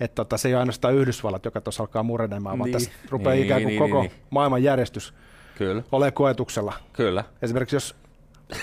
että 0.00 0.14
tota, 0.14 0.36
se 0.36 0.48
ei 0.48 0.54
ole 0.54 0.60
ainoastaan 0.60 0.94
Yhdysvallat, 0.94 1.44
joka 1.44 1.60
tuossa 1.60 1.82
alkaa 1.82 2.02
murenemaan, 2.02 2.52
niin, 2.54 2.58
vaan 2.58 2.70
tässä 2.72 2.90
rupeaa 3.10 3.34
niin, 3.34 3.44
ikään 3.44 3.62
kuin 3.62 3.68
niin, 3.68 3.78
koko 3.78 4.02
niin, 4.02 4.10
niin. 4.10 4.22
maailman 4.30 4.62
järjestys 4.62 5.14
Kyllä. 5.58 5.82
ole 5.92 6.10
koetuksella. 6.10 6.72
Kyllä. 6.92 7.24
Esimerkiksi 7.42 7.76
jos 7.76 7.94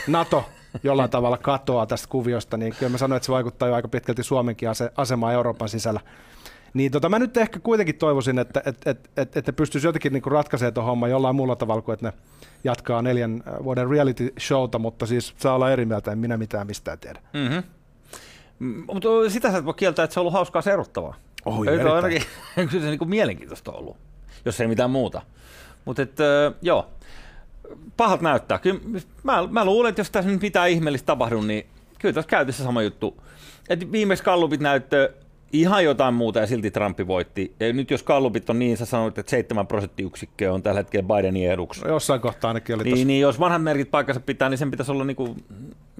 NATO 0.07 0.45
jollain 0.83 1.09
tavalla 1.09 1.37
katoaa 1.37 1.85
tästä 1.85 2.07
kuviosta, 2.09 2.57
niin 2.57 2.75
kyllä 2.79 2.91
mä 2.91 2.97
sanoin, 2.97 3.17
että 3.17 3.25
se 3.25 3.31
vaikuttaa 3.31 3.67
jo 3.67 3.75
aika 3.75 3.87
pitkälti 3.87 4.23
Suomenkin 4.23 4.69
ase- 4.69 4.91
asemaan 4.97 5.33
Euroopan 5.33 5.69
sisällä. 5.69 5.99
Niin 6.73 6.91
tota, 6.91 7.09
mä 7.09 7.19
nyt 7.19 7.37
ehkä 7.37 7.59
kuitenkin 7.59 7.95
toivoisin, 7.95 8.39
että 8.39 8.61
et, 8.65 8.87
et, 8.87 9.09
et, 9.17 9.49
et 9.49 9.55
pystyisi 9.55 9.87
jotenkin 9.87 10.13
niinku 10.13 10.29
ratkaisemaan 10.29 10.73
tuon 10.73 10.85
homman 10.85 11.09
jollain 11.09 11.35
muulla 11.35 11.55
tavalla 11.55 11.81
kuin, 11.81 11.93
että 11.93 12.05
ne 12.05 12.13
jatkaa 12.63 13.01
neljän 13.01 13.43
äh, 13.47 13.63
vuoden 13.63 13.89
reality 13.89 14.33
showta, 14.39 14.79
mutta 14.79 15.05
siis 15.05 15.33
saa 15.37 15.55
olla 15.55 15.71
eri 15.71 15.85
mieltä, 15.85 16.11
en 16.11 16.17
minä 16.17 16.37
mitään 16.37 16.67
mistään 16.67 16.99
tiedä. 16.99 17.19
Mm-hmm. 17.33 17.63
Mutta 18.93 19.09
sitä 19.27 19.51
sä 19.51 19.57
et 19.57 19.65
voi 19.65 19.73
kieltää, 19.73 20.03
että 20.03 20.13
se 20.13 20.19
on 20.19 20.21
ollut 20.21 20.33
hauskaa 20.33 20.61
seurattavaa. 20.61 21.15
Oh, 21.45 21.67
Eikö 21.67 21.93
ainakin, 21.93 22.21
kyllä 22.55 22.69
se 22.71 22.89
niin 22.89 22.99
kuin 22.99 23.09
mielenkiintoista 23.09 23.71
ollut, 23.71 23.97
jos 24.45 24.61
ei 24.61 24.67
mitään 24.67 24.91
muuta. 24.91 25.21
Mutta 25.85 26.01
äh, 26.01 26.53
joo, 26.61 26.89
pahat 27.97 28.21
näyttää. 28.21 28.59
Kyllä, 28.59 28.79
mä, 29.23 29.47
mä 29.47 29.65
luulen, 29.65 29.89
että 29.89 29.99
jos 29.99 30.11
tässä 30.11 30.31
nyt 30.31 30.41
mitään 30.41 30.69
ihmeellistä 30.69 31.05
tapahdu, 31.05 31.41
niin 31.41 31.65
kyllä 31.99 32.13
tässä 32.13 32.29
käytössä 32.29 32.63
sama 32.63 32.81
juttu. 32.81 33.23
Et 33.69 33.91
viimeksi 33.91 34.23
kallupit 34.23 34.61
näyttö 34.61 35.13
ihan 35.53 35.83
jotain 35.83 36.13
muuta 36.13 36.39
ja 36.39 36.47
silti 36.47 36.71
Trumpi 36.71 37.07
voitti. 37.07 37.55
Ja 37.59 37.73
nyt 37.73 37.91
jos 37.91 38.03
kallupit 38.03 38.49
on 38.49 38.59
niin, 38.59 38.77
sä 38.77 38.85
sanoit, 38.85 39.17
että 39.17 39.29
7 39.29 39.67
prosenttiyksikköä 39.67 40.53
on 40.53 40.63
tällä 40.63 40.79
hetkellä 40.79 41.07
Bidenin 41.15 41.51
eduksi. 41.51 41.81
No, 41.81 41.89
jossain 41.89 42.21
kohtaa 42.21 42.49
ainakin 42.49 42.75
oli 42.75 42.83
niin, 42.83 42.93
tossa. 42.93 43.07
niin, 43.07 43.21
jos 43.21 43.39
vanhat 43.39 43.63
merkit 43.63 43.91
paikkansa 43.91 44.21
pitää, 44.21 44.49
niin 44.49 44.57
sen 44.57 44.71
pitäisi 44.71 44.91
olla 44.91 45.05
niinku 45.05 45.35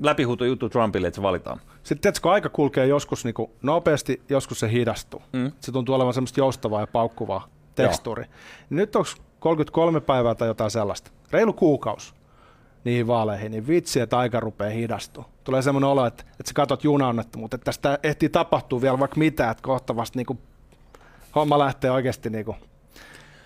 läpihuuto 0.02 0.46
juttu 0.46 0.70
Trumpille, 0.70 1.08
että 1.08 1.16
se 1.16 1.22
valitaan. 1.22 1.60
Sitten 1.84 2.02
tiedätkö, 2.02 2.32
aika 2.32 2.50
kulkee 2.50 2.86
joskus 2.86 3.26
niinku 3.26 3.52
nopeasti, 3.62 4.22
joskus 4.30 4.60
se 4.60 4.72
hidastuu. 4.72 5.22
Mm. 5.34 5.52
Se 5.60 5.72
tuntuu 5.72 5.96
olevan 5.96 6.14
semmoista 6.14 6.40
joustavaa 6.40 6.82
ja 6.82 6.88
paukkuvaa 6.88 7.48
tekstuuri. 7.76 8.26
Nyt 8.70 8.96
onko 8.96 9.10
33 9.40 10.02
päivää 10.02 10.36
tai 10.36 10.48
jotain 10.48 10.72
sellaista? 10.72 11.12
Reilu 11.32 11.54
kuukausi 11.54 12.14
niihin 12.84 13.08
vaaleihin, 13.08 13.52
niin 13.52 13.68
vitsi, 13.68 14.00
että 14.00 14.18
aika 14.18 14.40
rupeaa 14.40 14.70
hidastua. 14.70 15.30
Tulee 15.44 15.62
semmoinen 15.62 15.90
olo, 15.90 16.06
että, 16.06 16.24
että 16.32 16.48
sä 16.48 16.54
katsot 16.54 16.84
junaonnettomuutta, 16.84 17.56
että 17.56 17.66
tästä 17.66 18.00
ehtii 18.04 18.30
tapahtua 18.30 18.82
vielä 18.82 19.00
vaikka 19.00 19.18
mitä, 19.18 19.50
että 19.50 19.64
kohta 19.64 19.96
vasta 19.96 20.20
niin 20.20 20.26
kuin, 20.26 20.40
homma 21.36 21.60
lähtee 21.60 21.92
oikeasti 21.92 22.30
niin 22.30 22.46
kuin, 22.46 22.58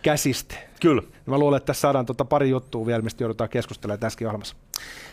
käsistä. 0.02 0.56
Kyllä. 0.82 1.02
Mä 1.26 1.38
luulen, 1.38 1.58
että 1.58 1.68
tässä 1.68 1.82
saadaan 1.82 2.06
tuota 2.06 2.26
pari 2.26 2.50
juttua 2.50 2.86
vielä, 2.86 3.02
mistä 3.02 3.24
joudutaan 3.24 3.50
keskustelemaan 3.50 4.00
tässäkin 4.00 4.28
ohjelmassa. 4.28 4.56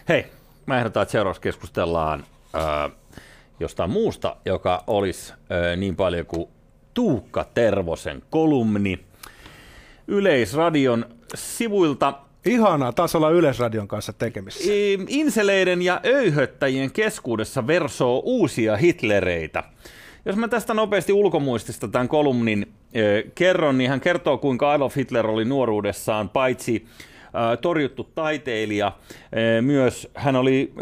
Hei, 0.09 0.27
mä 0.67 0.79
ehdotan, 0.79 1.03
että 1.03 1.12
seuraavaksi 1.12 1.43
keskustellaan 1.43 2.25
äh, 2.55 2.91
jostain 3.61 3.91
muusta, 3.91 4.37
joka 4.45 4.85
olisi 4.87 5.33
äh, 5.33 5.77
niin 5.77 5.97
paljon 5.97 6.27
kuin 6.27 6.49
Tuukka 6.95 7.45
Tervosen 7.55 8.23
kolumni 8.31 9.05
Yleisradion 10.07 11.05
sivuilta 11.35 12.15
Ihanaa, 12.44 12.92
taas 12.92 13.14
olla 13.14 13.30
Yleisradion 13.30 13.88
kanssa 13.88 14.12
tekemissä. 14.12 14.64
Inseleiden 15.09 15.82
ja 15.82 16.00
öyhöttäjien 16.04 16.92
keskuudessa 16.92 17.66
versoo 17.66 18.23
uusia 18.25 18.76
Hitlereitä. 18.76 19.64
Jos 20.26 20.37
mä 20.37 20.49
tästä 20.49 20.75
nopeasti 20.75 21.12
ulkomuistista 21.12 21.88
tämän 21.88 22.09
kolumnin 22.09 22.66
äh, 22.68 23.32
kerron, 23.35 23.78
niin 23.78 23.90
hän 23.90 24.00
kertoo, 24.00 24.38
kuinka 24.38 24.73
Adolf 24.73 24.97
Hitler 24.97 25.26
oli 25.26 25.44
nuoruudessaan 25.44 26.28
paitsi 26.28 26.87
torjuttu 27.61 28.04
taiteilija, 28.04 28.92
myös 29.61 30.11
hän 30.14 30.37
oli 30.37 30.73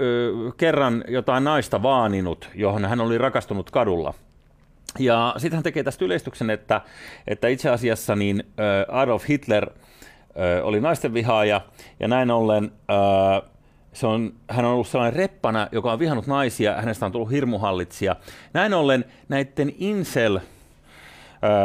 kerran 0.57 1.05
jotain 1.09 1.45
naista 1.45 1.83
vaaninut, 1.83 2.51
johon 2.55 2.85
hän 2.85 3.01
oli 3.01 3.19
rakastunut 3.19 3.71
kadulla. 3.71 4.15
Ja 4.99 5.35
sitten 5.37 5.57
hän 5.57 5.63
tekee 5.63 5.83
tästä 5.83 6.05
yleistyksen, 6.05 6.51
että, 6.51 6.81
että 7.27 7.49
itse 7.49 7.71
asiassa 7.71 8.17
niin 8.17 8.45
Adolf 8.89 9.29
Hitler– 9.29 9.71
oli 10.63 10.81
naisten 10.81 11.15
vihaaja 11.15 11.61
ja 12.01 12.09
näin 12.09 12.31
ollen 12.31 12.73
se 13.93 14.07
on, 14.07 14.33
hän 14.51 14.65
on 14.65 14.73
ollut 14.73 14.89
sellainen 14.89 15.17
reppana, 15.17 15.69
joka 15.73 15.93
on 15.93 15.99
vihannut 15.99 16.27
naisia, 16.27 16.75
hänestä 16.77 17.07
on 17.07 17.13
tullut 17.13 17.31
hirmuhallitsija. 17.31 18.17
Näin 18.53 18.75
ollen 18.75 19.05
näiden 19.29 19.73
incel 19.79 20.37
ö, 20.37 20.41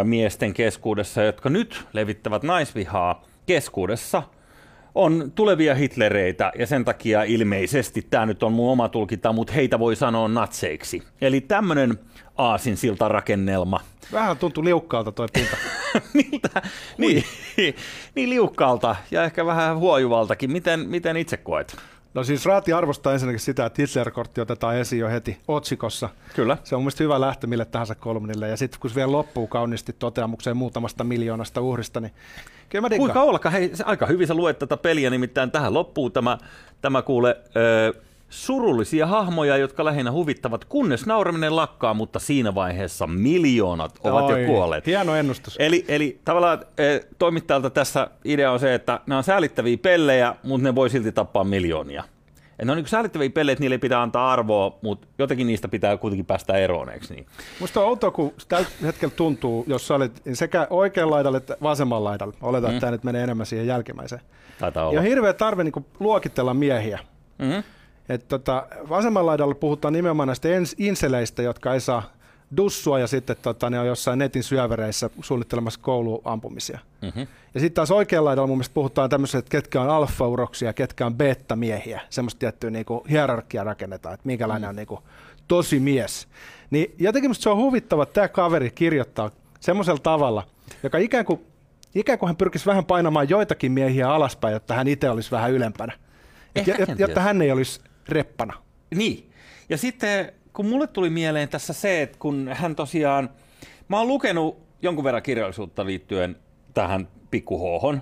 miesten 0.03 0.53
keskuudessa, 0.53 1.23
jotka 1.23 1.49
nyt 1.49 1.85
levittävät 1.93 2.43
naisvihaa 2.43 3.23
keskuudessa, 3.45 4.23
on 4.95 5.31
tulevia 5.35 5.75
Hitlereitä 5.75 6.51
ja 6.59 6.67
sen 6.67 6.85
takia 6.85 7.23
ilmeisesti, 7.23 8.07
tämä 8.09 8.25
nyt 8.25 8.43
on 8.43 8.53
mun 8.53 8.71
oma 8.71 8.89
tulkinta, 8.89 9.33
mutta 9.33 9.53
heitä 9.53 9.79
voi 9.79 9.95
sanoa 9.95 10.27
natseiksi. 10.27 11.03
Eli 11.21 11.41
tämmöinen 11.41 11.99
aasinsilta 12.37 13.07
rakennelma. 13.07 13.79
Vähän 14.11 14.37
tuntuu 14.37 14.63
liukkaalta 14.63 15.11
toi 15.11 15.27
pinta. 15.33 15.57
Miltä? 16.13 16.61
Niin, 16.97 17.23
niin 18.15 18.29
liukkaalta 18.29 18.95
ja 19.11 19.23
ehkä 19.23 19.45
vähän 19.45 19.77
huojuvaltakin. 19.77 20.51
Miten, 20.51 20.79
miten 20.89 21.17
itse 21.17 21.37
koet? 21.37 21.77
No 22.13 22.23
siis 22.23 22.45
Raati 22.45 22.73
arvostaa 22.73 23.13
ensinnäkin 23.13 23.39
sitä, 23.39 23.65
että 23.65 23.81
Hitler-kortti 23.81 24.41
otetaan 24.41 24.77
esiin 24.77 24.99
jo 24.99 25.09
heti 25.09 25.37
otsikossa. 25.47 26.09
Kyllä. 26.35 26.57
Se 26.63 26.75
on 26.75 26.81
mun 26.81 26.83
mielestä 26.83 27.03
hyvä 27.03 27.21
lähtö 27.21 27.47
mille 27.47 27.65
tahansa 27.65 27.95
kolumnille. 27.95 28.49
Ja 28.49 28.57
sitten 28.57 28.79
kun 28.79 28.89
se 28.89 28.95
vielä 28.95 29.11
loppuu 29.11 29.47
kauniisti 29.47 29.95
toteamukseen 29.99 30.57
muutamasta 30.57 31.03
miljoonasta 31.03 31.61
uhrista, 31.61 31.99
niin 31.99 32.11
kyllä 32.69 32.89
mä 32.89 32.95
Kuinka 32.97 33.21
ollakaan? 33.21 33.53
Hei, 33.53 33.71
aika 33.85 34.05
hyvin 34.05 34.27
sä 34.27 34.33
luet 34.33 34.59
tätä 34.59 34.77
peliä, 34.77 35.09
nimittäin 35.09 35.51
tähän 35.51 35.73
loppuu 35.73 36.09
tämä, 36.09 36.37
tämä 36.81 37.01
kuule 37.01 37.37
ö, 37.55 37.93
surullisia 38.33 39.07
hahmoja, 39.07 39.57
jotka 39.57 39.85
lähinnä 39.85 40.11
huvittavat, 40.11 40.65
kunnes 40.65 41.05
nauraminen 41.05 41.55
lakkaa, 41.55 41.93
mutta 41.93 42.19
siinä 42.19 42.55
vaiheessa 42.55 43.07
miljoonat 43.07 43.99
ovat 44.03 44.25
Oi, 44.25 44.41
jo 44.41 44.47
kuolleet. 44.47 44.85
Hieno 44.87 45.15
ennustus. 45.15 45.55
Eli, 45.59 45.85
eli 45.87 46.19
tavallaan 46.25 46.59
e, 46.77 46.99
toimittajalta 47.19 47.69
tässä 47.69 48.07
idea 48.25 48.51
on 48.51 48.59
se, 48.59 48.73
että 48.73 48.99
nämä 49.07 49.17
on 49.17 49.23
säälittäviä 49.23 49.77
pellejä, 49.77 50.35
mutta 50.43 50.63
ne 50.63 50.75
voi 50.75 50.89
silti 50.89 51.11
tappaa 51.11 51.43
miljoonia. 51.43 52.03
Et 52.59 52.65
ne 52.65 52.71
on 52.71 52.77
niin 52.77 52.87
säälittäviä 52.87 53.29
pellejä, 53.29 53.53
että 53.53 53.61
niille 53.63 53.77
pitää 53.77 54.01
antaa 54.01 54.31
arvoa, 54.33 54.77
mutta 54.81 55.07
jotenkin 55.17 55.47
niistä 55.47 55.67
pitää 55.67 55.97
kuitenkin 55.97 56.25
päästä 56.25 56.53
eroon, 56.57 56.89
eikö 56.89 57.05
niin? 57.09 57.25
Musta 57.59 57.79
on 57.79 57.85
outoa, 57.85 58.11
kun 58.11 58.33
tällä 58.47 58.67
hetkellä 58.83 59.13
tuntuu, 59.15 59.65
jos 59.67 59.87
sä 59.87 59.95
olet 59.95 60.21
sekä 60.33 60.67
oikean 60.69 61.11
laidalla 61.11 61.37
että 61.37 61.57
vasemman 61.63 62.03
laidalla. 62.03 62.33
Oletan, 62.41 62.69
mm. 62.69 62.75
että 62.75 62.81
tämä 62.81 62.91
nyt 62.91 63.03
menee 63.03 63.23
enemmän 63.23 63.45
siihen 63.45 63.67
jälkimmäiseen. 63.67 64.21
Taitaa 64.59 64.83
Ja 64.83 64.87
olla. 64.87 64.99
on 64.99 65.05
hirveä 65.05 65.33
tarve 65.33 65.63
niin 65.63 65.85
luokitella 65.99 66.53
miehiä. 66.53 66.99
Mm-hmm. 67.39 67.63
Et 68.09 68.27
tota, 68.27 68.67
vasemmalla 68.89 69.29
laidalla 69.29 69.55
puhutaan 69.55 69.93
nimenomaan 69.93 70.27
näistä 70.27 70.49
inseleistä, 70.77 71.41
jotka 71.41 71.73
ei 71.73 71.79
saa 71.79 72.03
dussua 72.57 72.99
ja 72.99 73.07
sitten 73.07 73.35
tota, 73.41 73.69
ne 73.69 73.79
on 73.79 73.87
jossain 73.87 74.19
netin 74.19 74.43
syövereissä 74.43 75.09
suunnittelemassa 75.21 75.79
kouluampumisia. 75.83 76.79
Mm-hmm. 77.01 77.27
Ja 77.53 77.59
sitten 77.59 77.75
taas 77.75 77.91
oikealla 77.91 78.27
laidalla 78.27 78.47
mun 78.47 78.57
mielestä 78.57 78.73
puhutaan 78.73 79.09
tämmöiset, 79.09 79.39
että 79.39 79.49
ketkä 79.49 79.81
on 79.81 79.89
alfa-uroksia, 79.89 80.73
ketkä 80.73 81.05
on 81.05 81.15
beta-miehiä. 81.15 82.01
Semmoista 82.09 82.39
tiettyä 82.39 82.69
niinku 82.69 83.05
hierarkia 83.09 83.63
rakennetaan, 83.63 84.13
että 84.13 84.27
minkälainen 84.27 84.69
on 84.69 84.75
niinku 84.75 84.99
tosi 85.47 85.79
mies. 85.79 86.27
Niin 86.69 86.95
jotenkin 86.99 87.29
musta 87.29 87.43
se 87.43 87.49
on 87.49 87.57
huvittava, 87.57 88.03
että 88.03 88.13
tämä 88.13 88.27
kaveri 88.27 88.71
kirjoittaa 88.71 89.31
semmoisella 89.59 89.99
tavalla, 90.03 90.47
joka 90.83 90.97
ikään 90.97 91.25
kuin, 91.25 91.45
ikään 91.95 92.19
kuin 92.19 92.27
hän 92.27 92.35
pyrkisi 92.35 92.65
vähän 92.65 92.85
painamaan 92.85 93.29
joitakin 93.29 93.71
miehiä 93.71 94.09
alaspäin, 94.09 94.53
jotta 94.53 94.73
hän 94.73 94.87
itse 94.87 95.09
olisi 95.09 95.31
vähän 95.31 95.51
ylempänä. 95.51 95.93
Et, 96.55 96.99
jotta 96.99 97.21
hän 97.21 97.41
ei 97.41 97.51
olisi 97.51 97.81
reppana. 98.09 98.53
Niin. 98.95 99.29
Ja 99.69 99.77
sitten 99.77 100.31
kun 100.53 100.65
mulle 100.65 100.87
tuli 100.87 101.09
mieleen 101.09 101.49
tässä 101.49 101.73
se, 101.73 102.01
että 102.01 102.17
kun 102.19 102.49
hän 102.53 102.75
tosiaan, 102.75 103.29
mä 103.87 103.97
oon 103.97 104.07
lukenut 104.07 104.57
jonkun 104.81 105.03
verran 105.03 105.23
kirjallisuutta 105.23 105.85
liittyen 105.85 106.35
tähän 106.73 107.07
pikkuhoohon. 107.31 108.01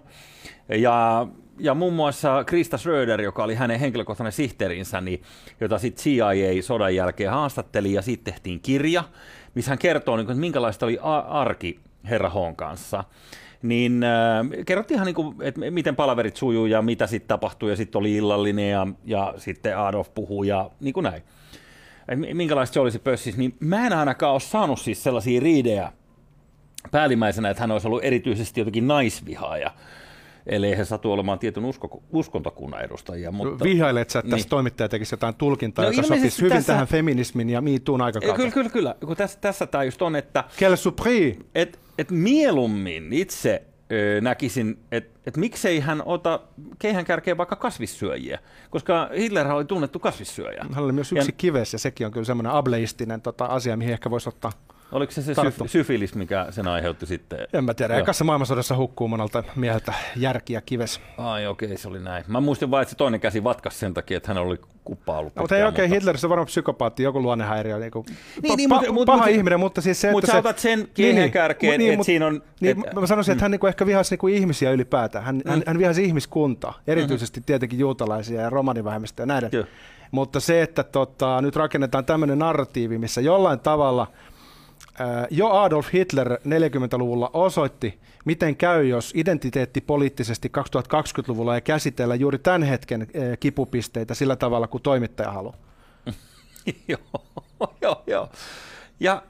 Ja, 0.70 1.27
ja 1.60 1.74
muun 1.74 1.93
muassa 1.93 2.43
Krista 2.43 2.77
Schröder, 2.77 3.22
joka 3.22 3.43
oli 3.43 3.55
hänen 3.55 3.79
henkilökohtainen 3.79 4.31
sihteerinsä, 4.31 5.01
niin, 5.01 5.22
jota 5.60 5.79
sitten 5.79 6.03
CIA 6.03 6.62
sodan 6.62 6.96
jälkeen 6.96 7.31
haastatteli 7.31 7.93
ja 7.93 8.01
sitten 8.01 8.34
tehtiin 8.34 8.60
kirja, 8.60 9.03
missä 9.55 9.72
hän 9.72 9.77
kertoo, 9.79 10.17
niin 10.17 10.25
kuin, 10.25 10.34
että 10.34 10.41
minkälaista 10.41 10.86
oli 10.86 11.00
arki 11.27 11.79
herra 12.03 12.29
Hoon 12.29 12.55
kanssa 12.55 13.03
niin 13.63 14.03
äh, 14.03 14.65
kerrottiin 14.65 14.96
ihan 14.96 15.05
niin 15.05 15.36
että 15.41 15.72
miten 15.72 15.96
palaverit 15.96 16.36
sujuu 16.36 16.65
ja 16.65 16.81
mitä 16.81 17.08
sitten 17.08 17.27
tapahtuu 17.27 17.70
ja 17.70 17.75
sitten 17.75 18.00
oli 18.00 18.15
illallinen 18.15 18.70
ja, 18.70 18.88
ja 19.05 19.34
sitten 19.38 19.77
Adolf 19.77 20.13
puhuu 20.13 20.43
ja 20.43 20.70
niin 20.79 20.93
kuin 20.93 21.03
näin. 21.03 21.24
Minkälaista 22.34 22.74
se 22.74 22.79
olisi 22.79 23.00
pössissä, 23.00 23.39
niin 23.39 23.55
mä 23.60 23.86
en 23.88 23.93
ainakaan 23.93 24.31
ole 24.31 24.39
saanut 24.39 24.79
siis 24.79 25.03
sellaisia 25.03 25.41
riidejä 25.41 25.91
päällimmäisenä, 26.91 27.50
että 27.50 27.63
hän 27.63 27.72
olisi 27.72 27.88
ollut 27.88 28.03
erityisesti 28.03 28.62
jotenkin 28.62 28.88
naisvihaaja. 28.88 29.72
Eli 30.45 30.77
he 30.77 30.86
satu 30.86 31.12
olemaan 31.12 31.39
tietyn 31.39 31.65
usko, 31.65 32.03
uskontokunnan 32.12 32.81
edustajia. 32.81 33.31
Mutta... 33.31 33.63
Vihailet 33.63 34.09
sä, 34.09 34.20
että 34.20 34.29
tässä 34.31 34.44
Niin. 34.46 34.50
toimittaja 34.50 34.89
tekisi 34.89 35.13
jotain 35.13 35.35
tulkintaa, 35.35 35.85
No 35.85 35.92
joka 35.92 36.03
sopisi 36.07 36.42
hyvin 36.42 36.57
tässä- 36.57 36.74
tähän 36.74 36.87
feminismin 36.87 37.50
ja 37.50 37.61
miituun 37.61 38.01
aikakauteen. 38.01 38.35
Kyllä, 38.37 38.51
kyllä, 38.51 38.70
kyllä. 38.70 38.96
Kun 39.05 39.18
tässä, 39.18 39.37
tässä 39.42 39.68
tämä 39.68 39.83
just 39.83 40.01
on, 40.01 40.16
että 40.16 40.44
Quelle 40.61 40.77
surprise! 40.77 41.37
et, 41.55 41.79
et 41.98 42.11
mieluummin 42.11 43.13
itse 43.13 43.63
ö, 43.92 44.22
näkisin, 44.22 44.79
että 44.92 45.20
et 45.25 45.37
miksei 45.37 45.79
hän 45.79 46.01
ota 46.05 46.39
keihän 46.79 47.05
kärkeen 47.05 47.37
vaikka 47.37 47.55
kasvissyöjiä, 47.55 48.39
koska 48.70 49.09
Hitler 49.18 49.48
oli 49.48 49.66
tunnettu 49.66 50.00
kasvissyöjä. 50.00 50.66
Hän 50.74 50.83
oli 50.83 50.92
myös 50.92 51.11
Ja- 51.11 51.18
yksi 51.22 51.31
kives 51.31 51.74
ja 51.74 51.79
sekin 51.79 52.05
on 52.07 52.11
kyllä 52.13 52.25
semmoinen 52.25 52.51
ableistinen 52.51 53.22
tota, 53.22 53.46
asia, 53.46 53.77
mihin 53.77 53.94
ehkä 53.94 54.09
voisi 54.09 54.29
ottaa. 54.29 54.51
Oliko 54.92 55.12
se 55.12 55.22
se 55.22 55.36
Tarttu. 55.36 55.64
syf- 55.64 55.68
syfilis, 55.68 56.16
mikä 56.16 56.48
sen 56.50 56.68
aiheutti 56.68 57.06
sitten? 57.06 57.40
En 57.54 57.64
mä 57.64 57.74
tiedä, 57.74 57.96
ekassa 57.98 58.24
maailmansodassa 58.24 58.75
hukkuu 58.77 59.08
monelta 59.08 59.44
mieheltä 59.56 59.94
järki 60.16 60.54
ja 60.54 60.62
kives. 60.62 61.01
Ai 61.18 61.48
okei, 61.48 61.77
se 61.77 61.88
oli 61.88 62.00
näin. 62.00 62.24
Mä 62.27 62.40
muistin 62.42 62.72
vain, 62.72 62.82
että 62.82 62.90
se 62.90 62.96
toinen 62.96 63.20
käsi 63.20 63.44
vatkas 63.44 63.80
sen 63.80 63.94
takia, 63.94 64.18
että 64.18 64.27
hän 64.34 64.38
oli 64.38 64.58
kuppa 64.84 65.18
ollut. 65.18 65.36
No, 65.36 65.42
mutta 65.42 65.56
ei 65.56 65.60
pitkään, 65.60 65.68
oikein 65.74 65.90
Hitlerissä 65.92 66.27
on 66.27 66.30
varmaan 66.30 66.46
psykopaatti, 66.46 67.04
joku 67.04 67.22
luonnehäiriö. 67.22 67.80
Niin 67.80 67.92
kuin, 67.92 68.06
Niin, 68.44 68.58
niin, 68.58 68.70
pa- 68.70 68.74
mutta- 68.74 68.92
mutta- 68.92 69.06
paha 69.12 69.18
mutta- 69.18 69.30
ihminen, 69.38 69.60
mutta 69.60 69.82
siis 69.82 70.01
se, 70.01 70.12
Mutta 70.12 70.25
että 70.25 70.32
sä 70.32 70.32
se... 70.34 70.40
otat 70.40 70.60
sen 70.60 70.88
keihään 70.94 71.32
kärkeen, 71.32 71.82
että 71.82 71.98
mut- 71.98 72.06
siinä 72.06 72.27
on- 72.27 72.44
Niin, 72.60 72.77
että- 72.86 73.00
mä 73.00 73.08
sanoisin, 73.08 73.32
että 73.32 73.44
hän 73.44 73.51
niinku 73.51 73.68
ehkä 73.68 73.86
vihasi 73.86 74.12
niinku 74.14 74.27
ihmisiä 74.27 74.72
ylipäätään. 74.72 75.25
Hän, 75.25 75.42
hän, 75.48 75.64
hän 75.68 75.77
vihasi 75.80 76.04
ihmiskuntaa, 76.06 76.80
erityisesti 76.88 77.42
tietenkin 77.46 77.80
juutalaisia 77.80 78.42
ja 78.42 78.50
romanivähemmistöjä 78.50 79.24
ja 79.24 79.27
näiden. 79.27 79.50
Joo. 79.54 79.66
Mutta 80.12 80.40
se, 80.40 80.62
että 80.62 80.84
tota, 80.84 81.42
nyt 81.42 81.56
rakennetaan 81.56 82.06
tämmöinen 82.06 82.40
narratiivi, 82.40 82.98
missä 82.98 83.22
jollain 83.22 83.60
tavalla 83.60 84.08
jo 85.29 85.50
Adolf 85.50 85.94
Hitler 85.94 86.33
40-luvulla 86.33 87.29
osoitti, 87.33 88.00
miten 88.25 88.55
käy, 88.55 88.87
jos 88.87 89.14
identiteetti 89.16 89.81
poliittisesti 89.81 90.51
2020-luvulla 90.57 91.55
ei 91.55 91.61
käsitellä 91.61 92.16
juuri 92.16 92.40
tämän 92.40 92.64
hetken 92.64 93.01
ää, 93.01 93.37
kipupisteitä 93.37 94.14
sillä 94.14 94.35
tavalla, 94.35 94.68
kuin 94.68 94.83
toimittaja 94.83 95.31
haluaa. 95.31 95.55
joo, 96.87 97.00
joo, 97.81 98.03
joo. 98.07 98.29
Ja 99.00 99.24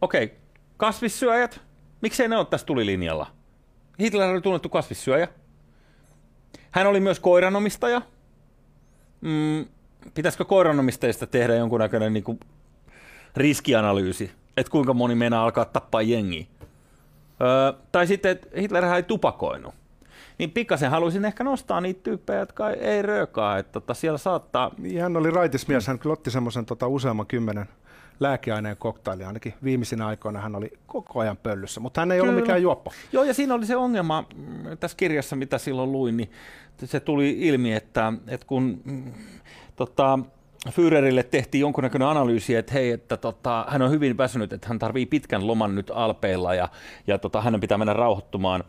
okei, 0.00 0.24
okay. 0.24 0.36
kasvissyöjät, 0.76 1.60
miksei 2.00 2.28
ne 2.28 2.36
ole 2.36 2.46
tässä 2.46 2.66
tulilinjalla? 2.66 3.26
Hitler 4.00 4.30
oli 4.30 4.40
tunnettu 4.40 4.68
kasvissyöjä. 4.68 5.28
Hän 6.70 6.86
oli 6.86 7.00
myös 7.00 7.20
koiranomistaja. 7.20 8.02
Mm, 9.20 9.66
pitäisikö 10.14 10.44
koiranomistajista 10.44 11.26
tehdä 11.26 11.54
jonkunnäköinen 11.54 12.12
niin 12.12 12.24
kuin 12.24 12.40
riskianalyysi, 13.36 14.30
että 14.56 14.70
kuinka 14.70 14.94
moni 14.94 15.14
meinaa 15.14 15.44
alkaa 15.44 15.64
tappaa 15.64 16.02
jengiä? 16.02 16.46
Öö, 17.42 17.72
tai 17.92 18.06
sitten, 18.06 18.32
että 18.32 18.48
Hitler 18.60 18.84
ei 18.84 19.02
tupakoinut. 19.02 19.74
Niin 20.38 20.50
pikkasen 20.50 20.90
haluaisin 20.90 21.24
ehkä 21.24 21.44
nostaa 21.44 21.80
niitä 21.80 22.00
tyyppejä, 22.02 22.38
jotka 22.38 22.70
ei 22.70 23.02
röökaa, 23.02 23.58
että 23.58 23.72
tota, 23.72 23.94
siellä 23.94 24.18
saattaa 24.18 24.70
Niin, 24.78 25.02
hän 25.02 25.16
oli 25.16 25.30
raitis 25.30 25.68
mies. 25.68 25.86
Hän 25.86 25.98
kyllä 25.98 26.12
otti 26.12 26.30
semmoisen 26.30 26.66
tota, 26.66 26.88
useamman 26.88 27.26
kymmenen 27.26 27.66
lääkeaineen 28.20 28.76
koktaili. 28.76 29.24
Ainakin 29.24 29.54
viimeisinä 29.64 30.06
aikoina 30.06 30.40
hän 30.40 30.56
oli 30.56 30.70
koko 30.86 31.20
ajan 31.20 31.36
pöllyssä, 31.36 31.80
mutta 31.80 32.00
hän 32.00 32.12
ei 32.12 32.20
ollut 32.20 32.34
Kyllä. 32.34 32.42
mikään 32.44 32.62
juoppo. 32.62 32.92
Joo, 33.12 33.24
ja 33.24 33.34
siinä 33.34 33.54
oli 33.54 33.66
se 33.66 33.76
ongelma 33.76 34.24
mm, 34.36 34.78
tässä 34.80 34.96
kirjassa, 34.96 35.36
mitä 35.36 35.58
silloin 35.58 35.92
luin, 35.92 36.16
niin 36.16 36.30
se 36.84 37.00
tuli 37.00 37.36
ilmi, 37.38 37.72
että, 37.72 38.12
että 38.28 38.46
kun 38.46 38.80
mm, 38.84 39.12
tota, 39.76 40.18
Führerille 40.70 41.22
tehtiin 41.22 41.60
jonkunnäköinen 41.60 42.08
analyysi, 42.08 42.54
että 42.54 42.72
hei, 42.72 42.90
että 42.90 43.16
tota, 43.16 43.66
hän 43.68 43.82
on 43.82 43.90
hyvin 43.90 44.18
väsynyt, 44.18 44.52
että 44.52 44.68
hän 44.68 44.78
tarvii 44.78 45.06
pitkän 45.06 45.46
loman 45.46 45.74
nyt 45.74 45.90
Alpeilla 45.94 46.54
ja, 46.54 46.68
ja 47.06 47.18
tota, 47.18 47.40
hänen 47.40 47.60
pitää 47.60 47.78
mennä 47.78 47.92
rauhoittumaan, 47.92 48.64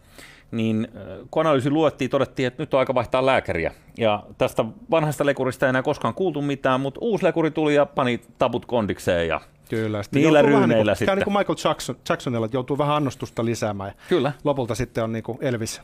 niin 0.52 0.88
äh, 0.96 1.02
kun 1.32 1.42
analyysi 1.42 1.70
luettiin, 1.70 2.10
todettiin, 2.10 2.48
että 2.48 2.64
nyt 2.64 2.74
on 2.74 2.80
aika 2.80 2.94
vaihtaa 2.96 3.26
lääkäriä. 3.26 3.72
Ja 3.98 4.24
tästä 4.38 4.66
vanhasta 4.92 5.26
lekurista 5.26 5.66
ei 5.66 5.70
enää 5.70 5.84
koskaan 5.84 6.14
kuultu 6.14 6.42
mitään, 6.42 6.82
mutta 6.82 7.00
uusi 7.04 7.24
lekuri 7.24 7.52
tuli 7.52 7.76
ja 7.76 7.86
pani 7.86 8.22
taput 8.38 8.66
kondikseen 8.66 9.28
ja 9.28 9.42
Kyllä. 9.70 10.04
sitten 10.04 10.22
Niillä 10.22 10.42
ryyneillä 10.42 10.76
niin 10.76 10.86
kuin, 10.86 10.96
sitten. 10.96 11.18
niin 11.18 11.24
kuin 11.24 11.38
Michael 11.38 11.58
Jackson, 11.64 11.96
Jacksonilla, 12.10 12.46
että 12.46 12.58
joutuu 12.58 12.78
vähän 12.78 12.96
annostusta 12.96 13.46
lisäämään. 13.46 13.92
Kyllä. 14.10 14.32
Lopulta 14.44 14.76
sitten 14.76 15.04
on 15.04 15.12
niin 15.12 15.24
kuin 15.24 15.38
Elvis 15.42 15.82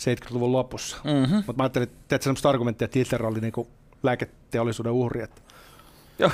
70-luvun 0.00 0.52
lopussa. 0.52 0.96
Mhm. 1.04 1.34
Mutta 1.34 1.52
mä 1.56 1.62
ajattelin, 1.62 1.88
että 1.88 1.98
teet 2.08 2.22
semmoista 2.22 2.48
argumenttia, 2.48 2.84
että 2.84 2.98
Hitler 2.98 3.26
oli 3.26 3.40
niin 3.40 3.52
kuin 3.52 3.68
lääketeollisuuden 4.04 4.92
uhri. 4.92 5.22
Että 5.22 5.42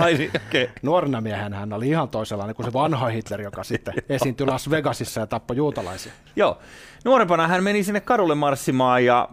Ai, 0.00 0.30
okay. 0.48 0.68
nuorena 0.82 1.20
miehenä 1.20 1.56
hän 1.56 1.72
oli 1.72 1.88
ihan 1.88 2.08
toisenlainen 2.08 2.56
kuin 2.56 2.66
se 2.66 2.72
vanha 2.72 3.06
Hitler, 3.06 3.40
joka 3.40 3.64
sitten 3.64 3.94
esiintyi 4.08 4.46
Las 4.46 4.70
Vegasissa 4.70 5.20
ja 5.20 5.26
tappoi 5.26 5.56
juutalaisia. 5.56 6.12
Joo. 6.36 6.58
Nuorempana 7.04 7.48
hän 7.48 7.64
meni 7.64 7.84
sinne 7.84 8.00
kadulle 8.00 8.34
marssimaan 8.34 9.04
ja 9.04 9.28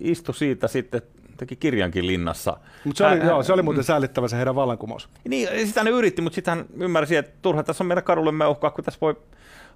istui 0.00 0.34
siitä 0.34 0.68
sitten 0.68 1.02
teki 1.36 1.56
kirjankin 1.56 2.06
linnassa. 2.06 2.56
Mutta 2.84 2.98
se, 2.98 3.06
oli, 3.06 3.20
Ää, 3.20 3.26
joo, 3.26 3.42
se 3.42 3.52
oli 3.52 3.60
ää, 3.60 3.64
muuten 3.64 3.84
säällittävä 3.84 4.28
se 4.28 4.36
heidän 4.36 4.54
vallankumous. 4.54 5.08
Niin, 5.28 5.66
sitä 5.66 5.84
ne 5.84 5.90
yritti, 5.90 6.22
mutta 6.22 6.34
sitten 6.34 6.56
hän 6.56 6.66
ymmärsi, 6.76 7.16
että 7.16 7.32
turha 7.42 7.62
tässä 7.62 7.84
on 7.84 7.88
meidän 7.88 8.04
kadulle 8.04 8.32
meuhkaa, 8.32 8.70
kun 8.70 8.84
tässä 8.84 9.00
voi 9.00 9.16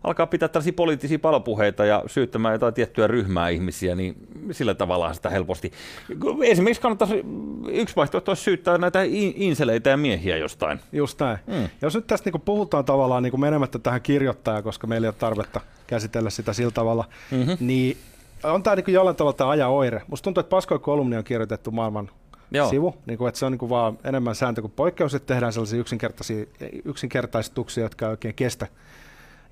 alkaa 0.04 0.26
pitää 0.26 0.48
tällaisia 0.48 0.72
poliittisia 0.72 1.18
palopuheita 1.18 1.84
ja 1.84 2.02
syyttämään 2.06 2.52
jotain 2.52 2.74
tiettyä 2.74 3.06
ryhmää 3.06 3.48
ihmisiä, 3.48 3.94
niin 3.94 4.16
sillä 4.50 4.74
tavalla 4.74 5.12
sitä 5.12 5.30
helposti. 5.30 5.72
Esimerkiksi 6.42 6.82
kannattaisi, 6.82 7.24
yksi 7.68 7.96
vaihtoehto 7.96 8.30
olisi 8.30 8.42
syyttää 8.42 8.78
näitä 8.78 9.02
in- 9.02 9.34
inseleitä 9.36 9.90
ja 9.90 9.96
miehiä 9.96 10.36
jostain. 10.36 10.80
Just 10.92 11.20
näin. 11.20 11.38
Mm. 11.46 11.68
Jos 11.82 11.94
nyt 11.94 12.06
tästä 12.06 12.26
niinku 12.26 12.38
puhutaan 12.38 12.84
tavallaan 12.84 13.22
niinku 13.22 13.36
menemättä 13.36 13.78
tähän 13.78 14.02
kirjoittajaan, 14.02 14.62
koska 14.62 14.86
meillä 14.86 15.04
ei 15.04 15.08
ole 15.08 15.14
tarvetta 15.18 15.60
käsitellä 15.86 16.30
sitä 16.30 16.52
sillä 16.52 16.70
tavalla, 16.70 17.04
mm-hmm. 17.30 17.56
niin 17.60 17.96
on 18.42 18.62
tämä 18.62 18.76
niinku 18.76 18.90
jollain 18.90 19.16
tavalla 19.16 19.36
tämä 19.36 19.50
ajan 19.50 19.70
oire. 19.70 20.02
Musta 20.08 20.24
tuntuu, 20.24 20.40
että 20.40 20.50
paskoja 20.50 20.78
kolumni 20.78 21.16
on 21.16 21.24
kirjoitettu 21.24 21.70
maailman 21.70 22.10
Joo. 22.50 22.70
sivu, 22.70 22.94
niin 23.06 23.18
kuin, 23.18 23.28
että 23.28 23.38
se 23.38 23.46
on 23.46 23.52
niin 23.52 23.58
kuin 23.58 23.70
vaan 23.70 23.98
enemmän 24.04 24.34
sääntö 24.34 24.60
kuin 24.60 24.72
poikkeus, 24.76 25.14
että 25.14 25.34
tehdään 25.34 25.52
sellaisia 25.52 25.80
yksinkertaisia, 25.80 26.44
yksinkertaistuksia, 26.84 27.82
jotka 27.82 28.06
ei 28.06 28.10
oikein 28.10 28.34
kestä 28.34 28.66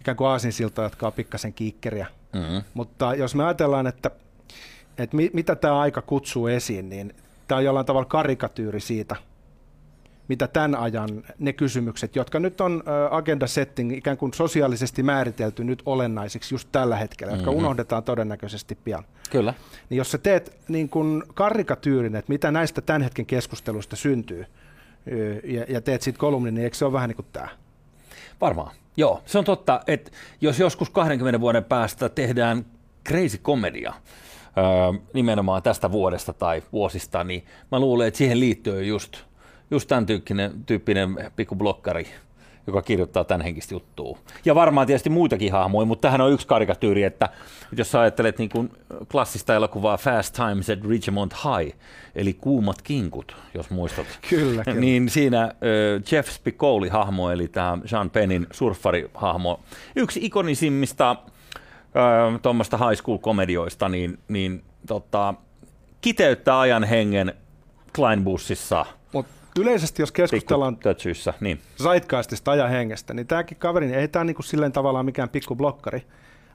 ikään 0.02 0.16
kuin 0.16 0.28
aasinsiltoja, 0.28 0.86
jotka 0.86 1.06
on 1.06 1.12
pikkasen 1.12 1.52
kiikkeriä. 1.52 2.06
Mm-hmm. 2.32 2.62
Mutta 2.74 3.14
jos 3.14 3.34
me 3.34 3.44
ajatellaan, 3.44 3.86
että, 3.86 4.10
että 4.98 5.16
mi, 5.16 5.30
mitä 5.32 5.56
tämä 5.56 5.80
aika 5.80 6.02
kutsuu 6.02 6.46
esiin, 6.46 6.88
niin 6.88 7.14
tämä 7.48 7.56
on 7.58 7.64
jollain 7.64 7.86
tavalla 7.86 8.04
karikatyyri 8.08 8.80
siitä, 8.80 9.16
mitä 10.28 10.48
tämän 10.48 10.74
ajan 10.74 11.08
ne 11.38 11.52
kysymykset, 11.52 12.16
jotka 12.16 12.38
nyt 12.38 12.60
on 12.60 12.82
agenda 13.10 13.46
setting 13.46 13.92
ikään 13.96 14.16
kuin 14.16 14.34
sosiaalisesti 14.34 15.02
määritelty 15.02 15.64
nyt 15.64 15.82
olennaisiksi 15.86 16.54
just 16.54 16.68
tällä 16.72 16.96
hetkellä, 16.96 17.32
jotka 17.32 17.50
Mhm. 17.50 17.58
unohdetaan 17.58 18.02
todennäköisesti 18.02 18.78
pian. 18.84 19.04
Kyllä. 19.30 19.54
Niin 19.90 19.98
jos 19.98 20.10
sä 20.10 20.18
teet 20.18 20.56
niin 20.68 20.88
kuin 20.88 21.22
karikatyyrin, 21.34 22.16
että 22.16 22.32
mitä 22.32 22.50
näistä 22.50 22.80
tämän 22.80 23.02
hetken 23.02 23.26
keskusteluista 23.26 23.96
syntyy, 23.96 24.46
ja, 25.44 25.64
ja 25.68 25.80
teet 25.80 26.02
siitä 26.02 26.18
kolumnin, 26.18 26.54
niin 26.54 26.64
eikö 26.64 26.76
se 26.76 26.84
ole 26.84 26.92
vähän 26.92 27.08
niin 27.08 27.16
kuin 27.16 27.26
tämä? 27.32 27.48
Varmaan. 28.40 28.70
Joo, 28.96 29.22
se 29.26 29.38
on 29.38 29.44
totta, 29.44 29.80
että 29.86 30.10
jos 30.40 30.58
joskus 30.58 30.90
20 30.90 31.40
vuoden 31.40 31.64
päästä 31.64 32.08
tehdään 32.08 32.66
crazy 33.08 33.38
komedia, 33.38 33.94
nimenomaan 35.14 35.62
tästä 35.62 35.92
vuodesta 35.92 36.32
tai 36.32 36.62
vuosista, 36.72 37.24
niin 37.24 37.44
mä 37.70 37.80
luulen, 37.80 38.08
että 38.08 38.18
siihen 38.18 38.40
liittyy 38.40 38.84
just, 38.84 39.18
just 39.70 39.88
tämän 39.88 40.06
tyyppinen, 40.06 40.64
tyyppinen 40.64 41.30
pikku 41.36 41.54
blokkari, 41.56 42.06
joka 42.66 42.82
kirjoittaa 42.82 43.24
tämän 43.24 43.44
henkistä 43.44 43.74
juttua. 43.74 44.18
Ja 44.44 44.54
varmaan 44.54 44.86
tietysti 44.86 45.10
muitakin 45.10 45.52
hahmoja, 45.52 45.86
mutta 45.86 46.08
tähän 46.08 46.20
on 46.20 46.32
yksi 46.32 46.46
karikatyyri, 46.46 47.02
että 47.02 47.28
jos 47.76 47.90
sä 47.90 48.00
ajattelet 48.00 48.38
niin 48.38 48.50
kuin 48.50 48.70
klassista 49.10 49.54
elokuvaa 49.54 49.96
Fast 49.96 50.34
Times 50.34 50.70
at 50.70 50.84
Ridgemont 50.88 51.34
High, 51.34 51.76
eli 52.14 52.34
kuumat 52.34 52.82
kinkut, 52.82 53.36
jos 53.54 53.70
muistat. 53.70 54.06
Kyllä, 54.30 54.64
kyllä. 54.64 54.80
Niin 54.80 55.08
siinä 55.08 55.42
äh, 55.42 55.50
Jeff 56.12 56.28
Spicoli-hahmo, 56.28 57.30
eli 57.30 57.48
tämä 57.48 57.78
Sean 57.84 58.10
Pennin 58.10 58.46
surffarihahmo, 58.50 59.60
yksi 59.96 60.20
ikonisimmista 60.22 61.10
äh, 61.10 62.40
tuommoista 62.42 62.76
high 62.76 63.02
school-komedioista, 63.02 63.88
niin, 63.88 64.18
niin 64.28 64.64
tota, 64.86 65.34
kiteyttää 66.00 66.60
ajan 66.60 66.84
hengen 66.84 67.34
Kleinbussissa, 67.96 68.86
Mutta 69.12 69.32
yleisesti, 69.58 70.02
jos 70.02 70.12
keskustellaan 70.12 70.76
pikkutötsyissä, 70.76 71.34
niin. 71.40 71.60
zeitgeistista 71.82 72.50
ajan 72.50 72.70
hengestä, 72.70 73.14
niin 73.14 73.26
tämäkin 73.26 73.56
kaveri, 73.56 73.86
niin 73.86 73.98
ei 73.98 74.08
tämä 74.08 74.24
niinku 74.24 74.42
silleen 74.42 74.72
tavallaan 74.72 75.04
mikään 75.04 75.28
pikku 75.28 75.56
blokkari, 75.56 76.06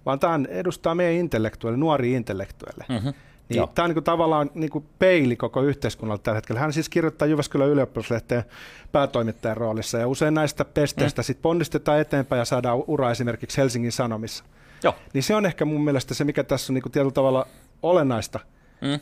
vaan 0.05 0.19
tämä 0.19 0.39
edustaa 0.49 0.95
meidän 0.95 1.13
intellektuelle, 1.13 1.77
nuoria 1.77 2.17
intellektuelle. 2.17 2.86
Mhm. 2.89 3.10
Niin 3.49 3.57
Joo. 3.57 3.67
tämä 3.75 3.83
on 3.83 3.89
niinku 3.89 4.01
tavallaan 4.01 4.51
niinku 4.53 4.86
peili 4.99 5.36
koko 5.36 5.62
yhteiskunnalle 5.62 6.21
tällä 6.23 6.38
hetkellä. 6.38 6.62
Hän 6.62 6.73
siis 6.73 6.89
kirjoittaa 6.89 7.27
Jyväskylän 7.27 7.69
ylioppilaslehteen 7.69 8.43
päätoimittajan 8.91 9.57
roolissa, 9.57 9.97
ja 9.97 10.07
usein 10.07 10.33
näistä 10.33 10.65
pesteistä 10.65 11.21
mm. 11.21 11.23
sit 11.23 11.41
ponnistetaan 11.41 11.99
eteenpäin 11.99 12.38
ja 12.38 12.45
saadaan 12.45 12.83
ura 12.88 13.12
esimerkiksi 13.12 13.57
Helsingin 13.57 13.91
Sanomissa. 13.91 14.43
Joo. 14.83 14.95
Niin 15.13 15.23
se 15.23 15.36
on 15.36 15.45
ehkä 15.45 15.65
mun 15.65 15.83
mielestä 15.83 16.13
se, 16.13 16.23
mikä 16.23 16.43
tässä 16.43 16.71
on 16.71 16.73
niinku 16.73 16.89
tietyllä 16.89 17.12
tavalla 17.12 17.47
olennaista, 17.83 18.39
Mm. 18.81 18.99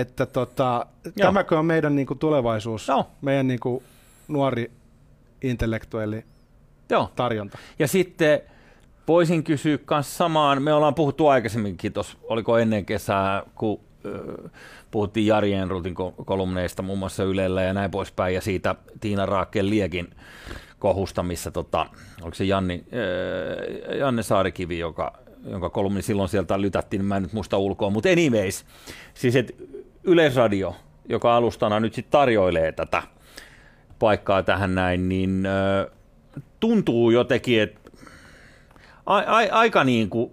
Että 0.00 0.26
tota, 0.26 0.86
Joo. 1.04 1.12
tämäkö 1.16 1.58
on 1.58 1.66
meidän 1.66 1.96
niinku 1.96 2.14
tulevaisuus, 2.14 2.88
Joo. 2.88 3.06
meidän 3.22 3.48
niinku 3.48 3.82
nuori 4.28 4.70
intellektuelli 5.42 6.24
Joo. 6.90 7.12
tarjonta. 7.16 7.58
Ja 7.78 7.88
sitten 7.88 8.40
voisin 9.08 9.44
kysyä 9.44 9.78
myös 9.90 10.16
samaan, 10.18 10.62
me 10.62 10.72
ollaan 10.72 10.94
puhuttu 10.94 11.26
aikaisemminkin 11.26 11.92
tuossa, 11.92 12.18
oliko 12.22 12.58
ennen 12.58 12.84
kesää, 12.84 13.42
kun 13.54 13.80
ö, 14.04 14.48
puhuttiin 14.90 15.26
Jari 15.26 15.52
Enrutin 15.52 15.94
ko- 15.94 16.24
kolumneista 16.24 16.82
muun 16.82 16.98
muassa 16.98 17.24
Ylellä 17.24 17.62
ja 17.62 17.74
näin 17.74 17.90
poispäin, 17.90 18.34
ja 18.34 18.40
siitä 18.40 18.74
Tiina 19.00 19.26
Raakel 19.26 19.70
Liekin 19.70 20.08
kohusta, 20.78 21.22
missä 21.22 21.50
tota, 21.50 21.86
oliko 22.22 22.34
se 22.34 22.44
Janni, 22.44 22.84
ö, 22.92 23.96
Janne 23.96 24.22
Saarikivi, 24.22 24.78
joka, 24.78 25.12
jonka 25.50 25.70
kolumni 25.70 26.02
silloin 26.02 26.28
sieltä 26.28 26.60
lytättiin, 26.60 26.98
niin 26.98 27.06
mä 27.06 27.16
en 27.16 27.22
nyt 27.22 27.32
muista 27.32 27.58
ulkoa, 27.58 27.90
mutta 27.90 28.08
anyways, 28.08 28.64
siis 29.14 29.36
et 29.36 29.75
Yleisradio, 30.06 30.76
joka 31.08 31.36
alustana 31.36 31.80
nyt 31.80 31.94
sitten 31.94 32.10
tarjoilee 32.10 32.72
tätä 32.72 33.02
paikkaa 33.98 34.42
tähän 34.42 34.74
näin, 34.74 35.08
niin 35.08 35.48
tuntuu 36.60 37.10
jotenkin, 37.10 37.62
että 37.62 37.90
a, 39.06 39.16
a, 39.16 39.36
aika, 39.50 39.84
niin 39.84 40.10
kuin, 40.10 40.30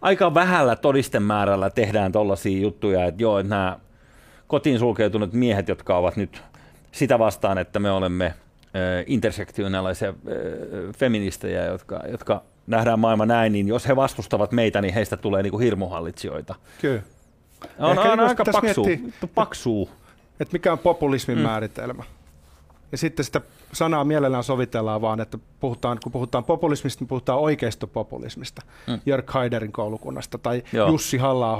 aika 0.00 0.34
vähällä 0.34 0.76
todistemäärällä 0.76 1.70
tehdään 1.70 2.12
tollaisia 2.12 2.60
juttuja, 2.60 3.04
että 3.04 3.22
joo, 3.22 3.38
että 3.38 3.50
nämä 3.50 3.78
kotiin 4.46 4.78
sulkeutuneet 4.78 5.32
miehet, 5.32 5.68
jotka 5.68 5.96
ovat 5.96 6.16
nyt 6.16 6.42
sitä 6.92 7.18
vastaan, 7.18 7.58
että 7.58 7.78
me 7.78 7.90
olemme 7.90 8.34
intersektionaalisia 9.06 10.14
feministejä, 10.96 11.64
jotka, 11.64 12.00
jotka 12.10 12.42
nähdään 12.66 12.98
maailma 12.98 13.26
näin, 13.26 13.52
niin 13.52 13.68
jos 13.68 13.88
he 13.88 13.96
vastustavat 13.96 14.52
meitä, 14.52 14.80
niin 14.80 14.94
heistä 14.94 15.16
tulee 15.16 15.42
niin 15.42 15.50
kuin 15.50 15.64
hirmuhallitsijoita. 15.64 16.54
Kyllä. 16.80 17.02
On, 17.78 17.90
Ehkä 17.90 18.12
on 18.12 18.18
niin 18.18 18.28
aika 18.28 18.44
pitäisi 18.44 18.66
paksuu, 18.66 18.84
miettiä- 18.86 19.28
paksuu. 19.34 19.90
Että 20.40 20.52
mikä 20.52 20.72
on 20.72 20.78
populismin 20.78 21.36
mm. 21.38 21.42
määritelmä. 21.42 22.04
Ja 22.92 22.98
sitten 22.98 23.24
sitä 23.24 23.40
sanaa 23.72 24.04
mielellään 24.04 24.44
sovitellaan 24.44 25.00
vaan, 25.00 25.20
että 25.20 25.38
puhutaan, 25.60 25.98
kun 26.02 26.12
puhutaan 26.12 26.44
populismista, 26.44 27.00
niin 27.02 27.08
puhutaan 27.08 27.38
oikeistopopulismista. 27.38 28.62
Mm. 28.86 29.00
Jörg 29.06 29.30
Haiderin 29.30 29.72
koulukunnasta 29.72 30.38
tai 30.38 30.62
Joo. 30.72 30.88
Jussi 30.88 31.18
halla 31.18 31.52
äh, 31.52 31.58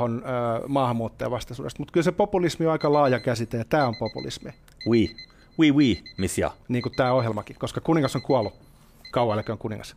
maahanmuuttajavastaisuudesta. 0.69 1.81
Mutta 1.81 1.93
kyllä 1.93 2.05
se 2.05 2.13
populismi 2.13 2.67
on 2.67 2.73
aika 2.73 2.93
laaja 2.93 3.21
käsite 3.21 3.57
ja 3.57 3.65
tämä 3.65 3.87
on 3.87 3.95
populismi, 3.99 4.51
Oui, 4.87 5.17
oui, 5.59 5.71
oui, 5.71 6.03
missia. 6.19 6.51
niin 6.69 6.83
kuin 6.83 6.93
tämä 6.97 7.13
ohjelmakin, 7.13 7.57
koska 7.59 7.81
kuningas 7.81 8.17
on 8.17 8.23
kuollut. 8.23 8.55
Kauan 9.11 9.45
kuningas. 9.59 9.97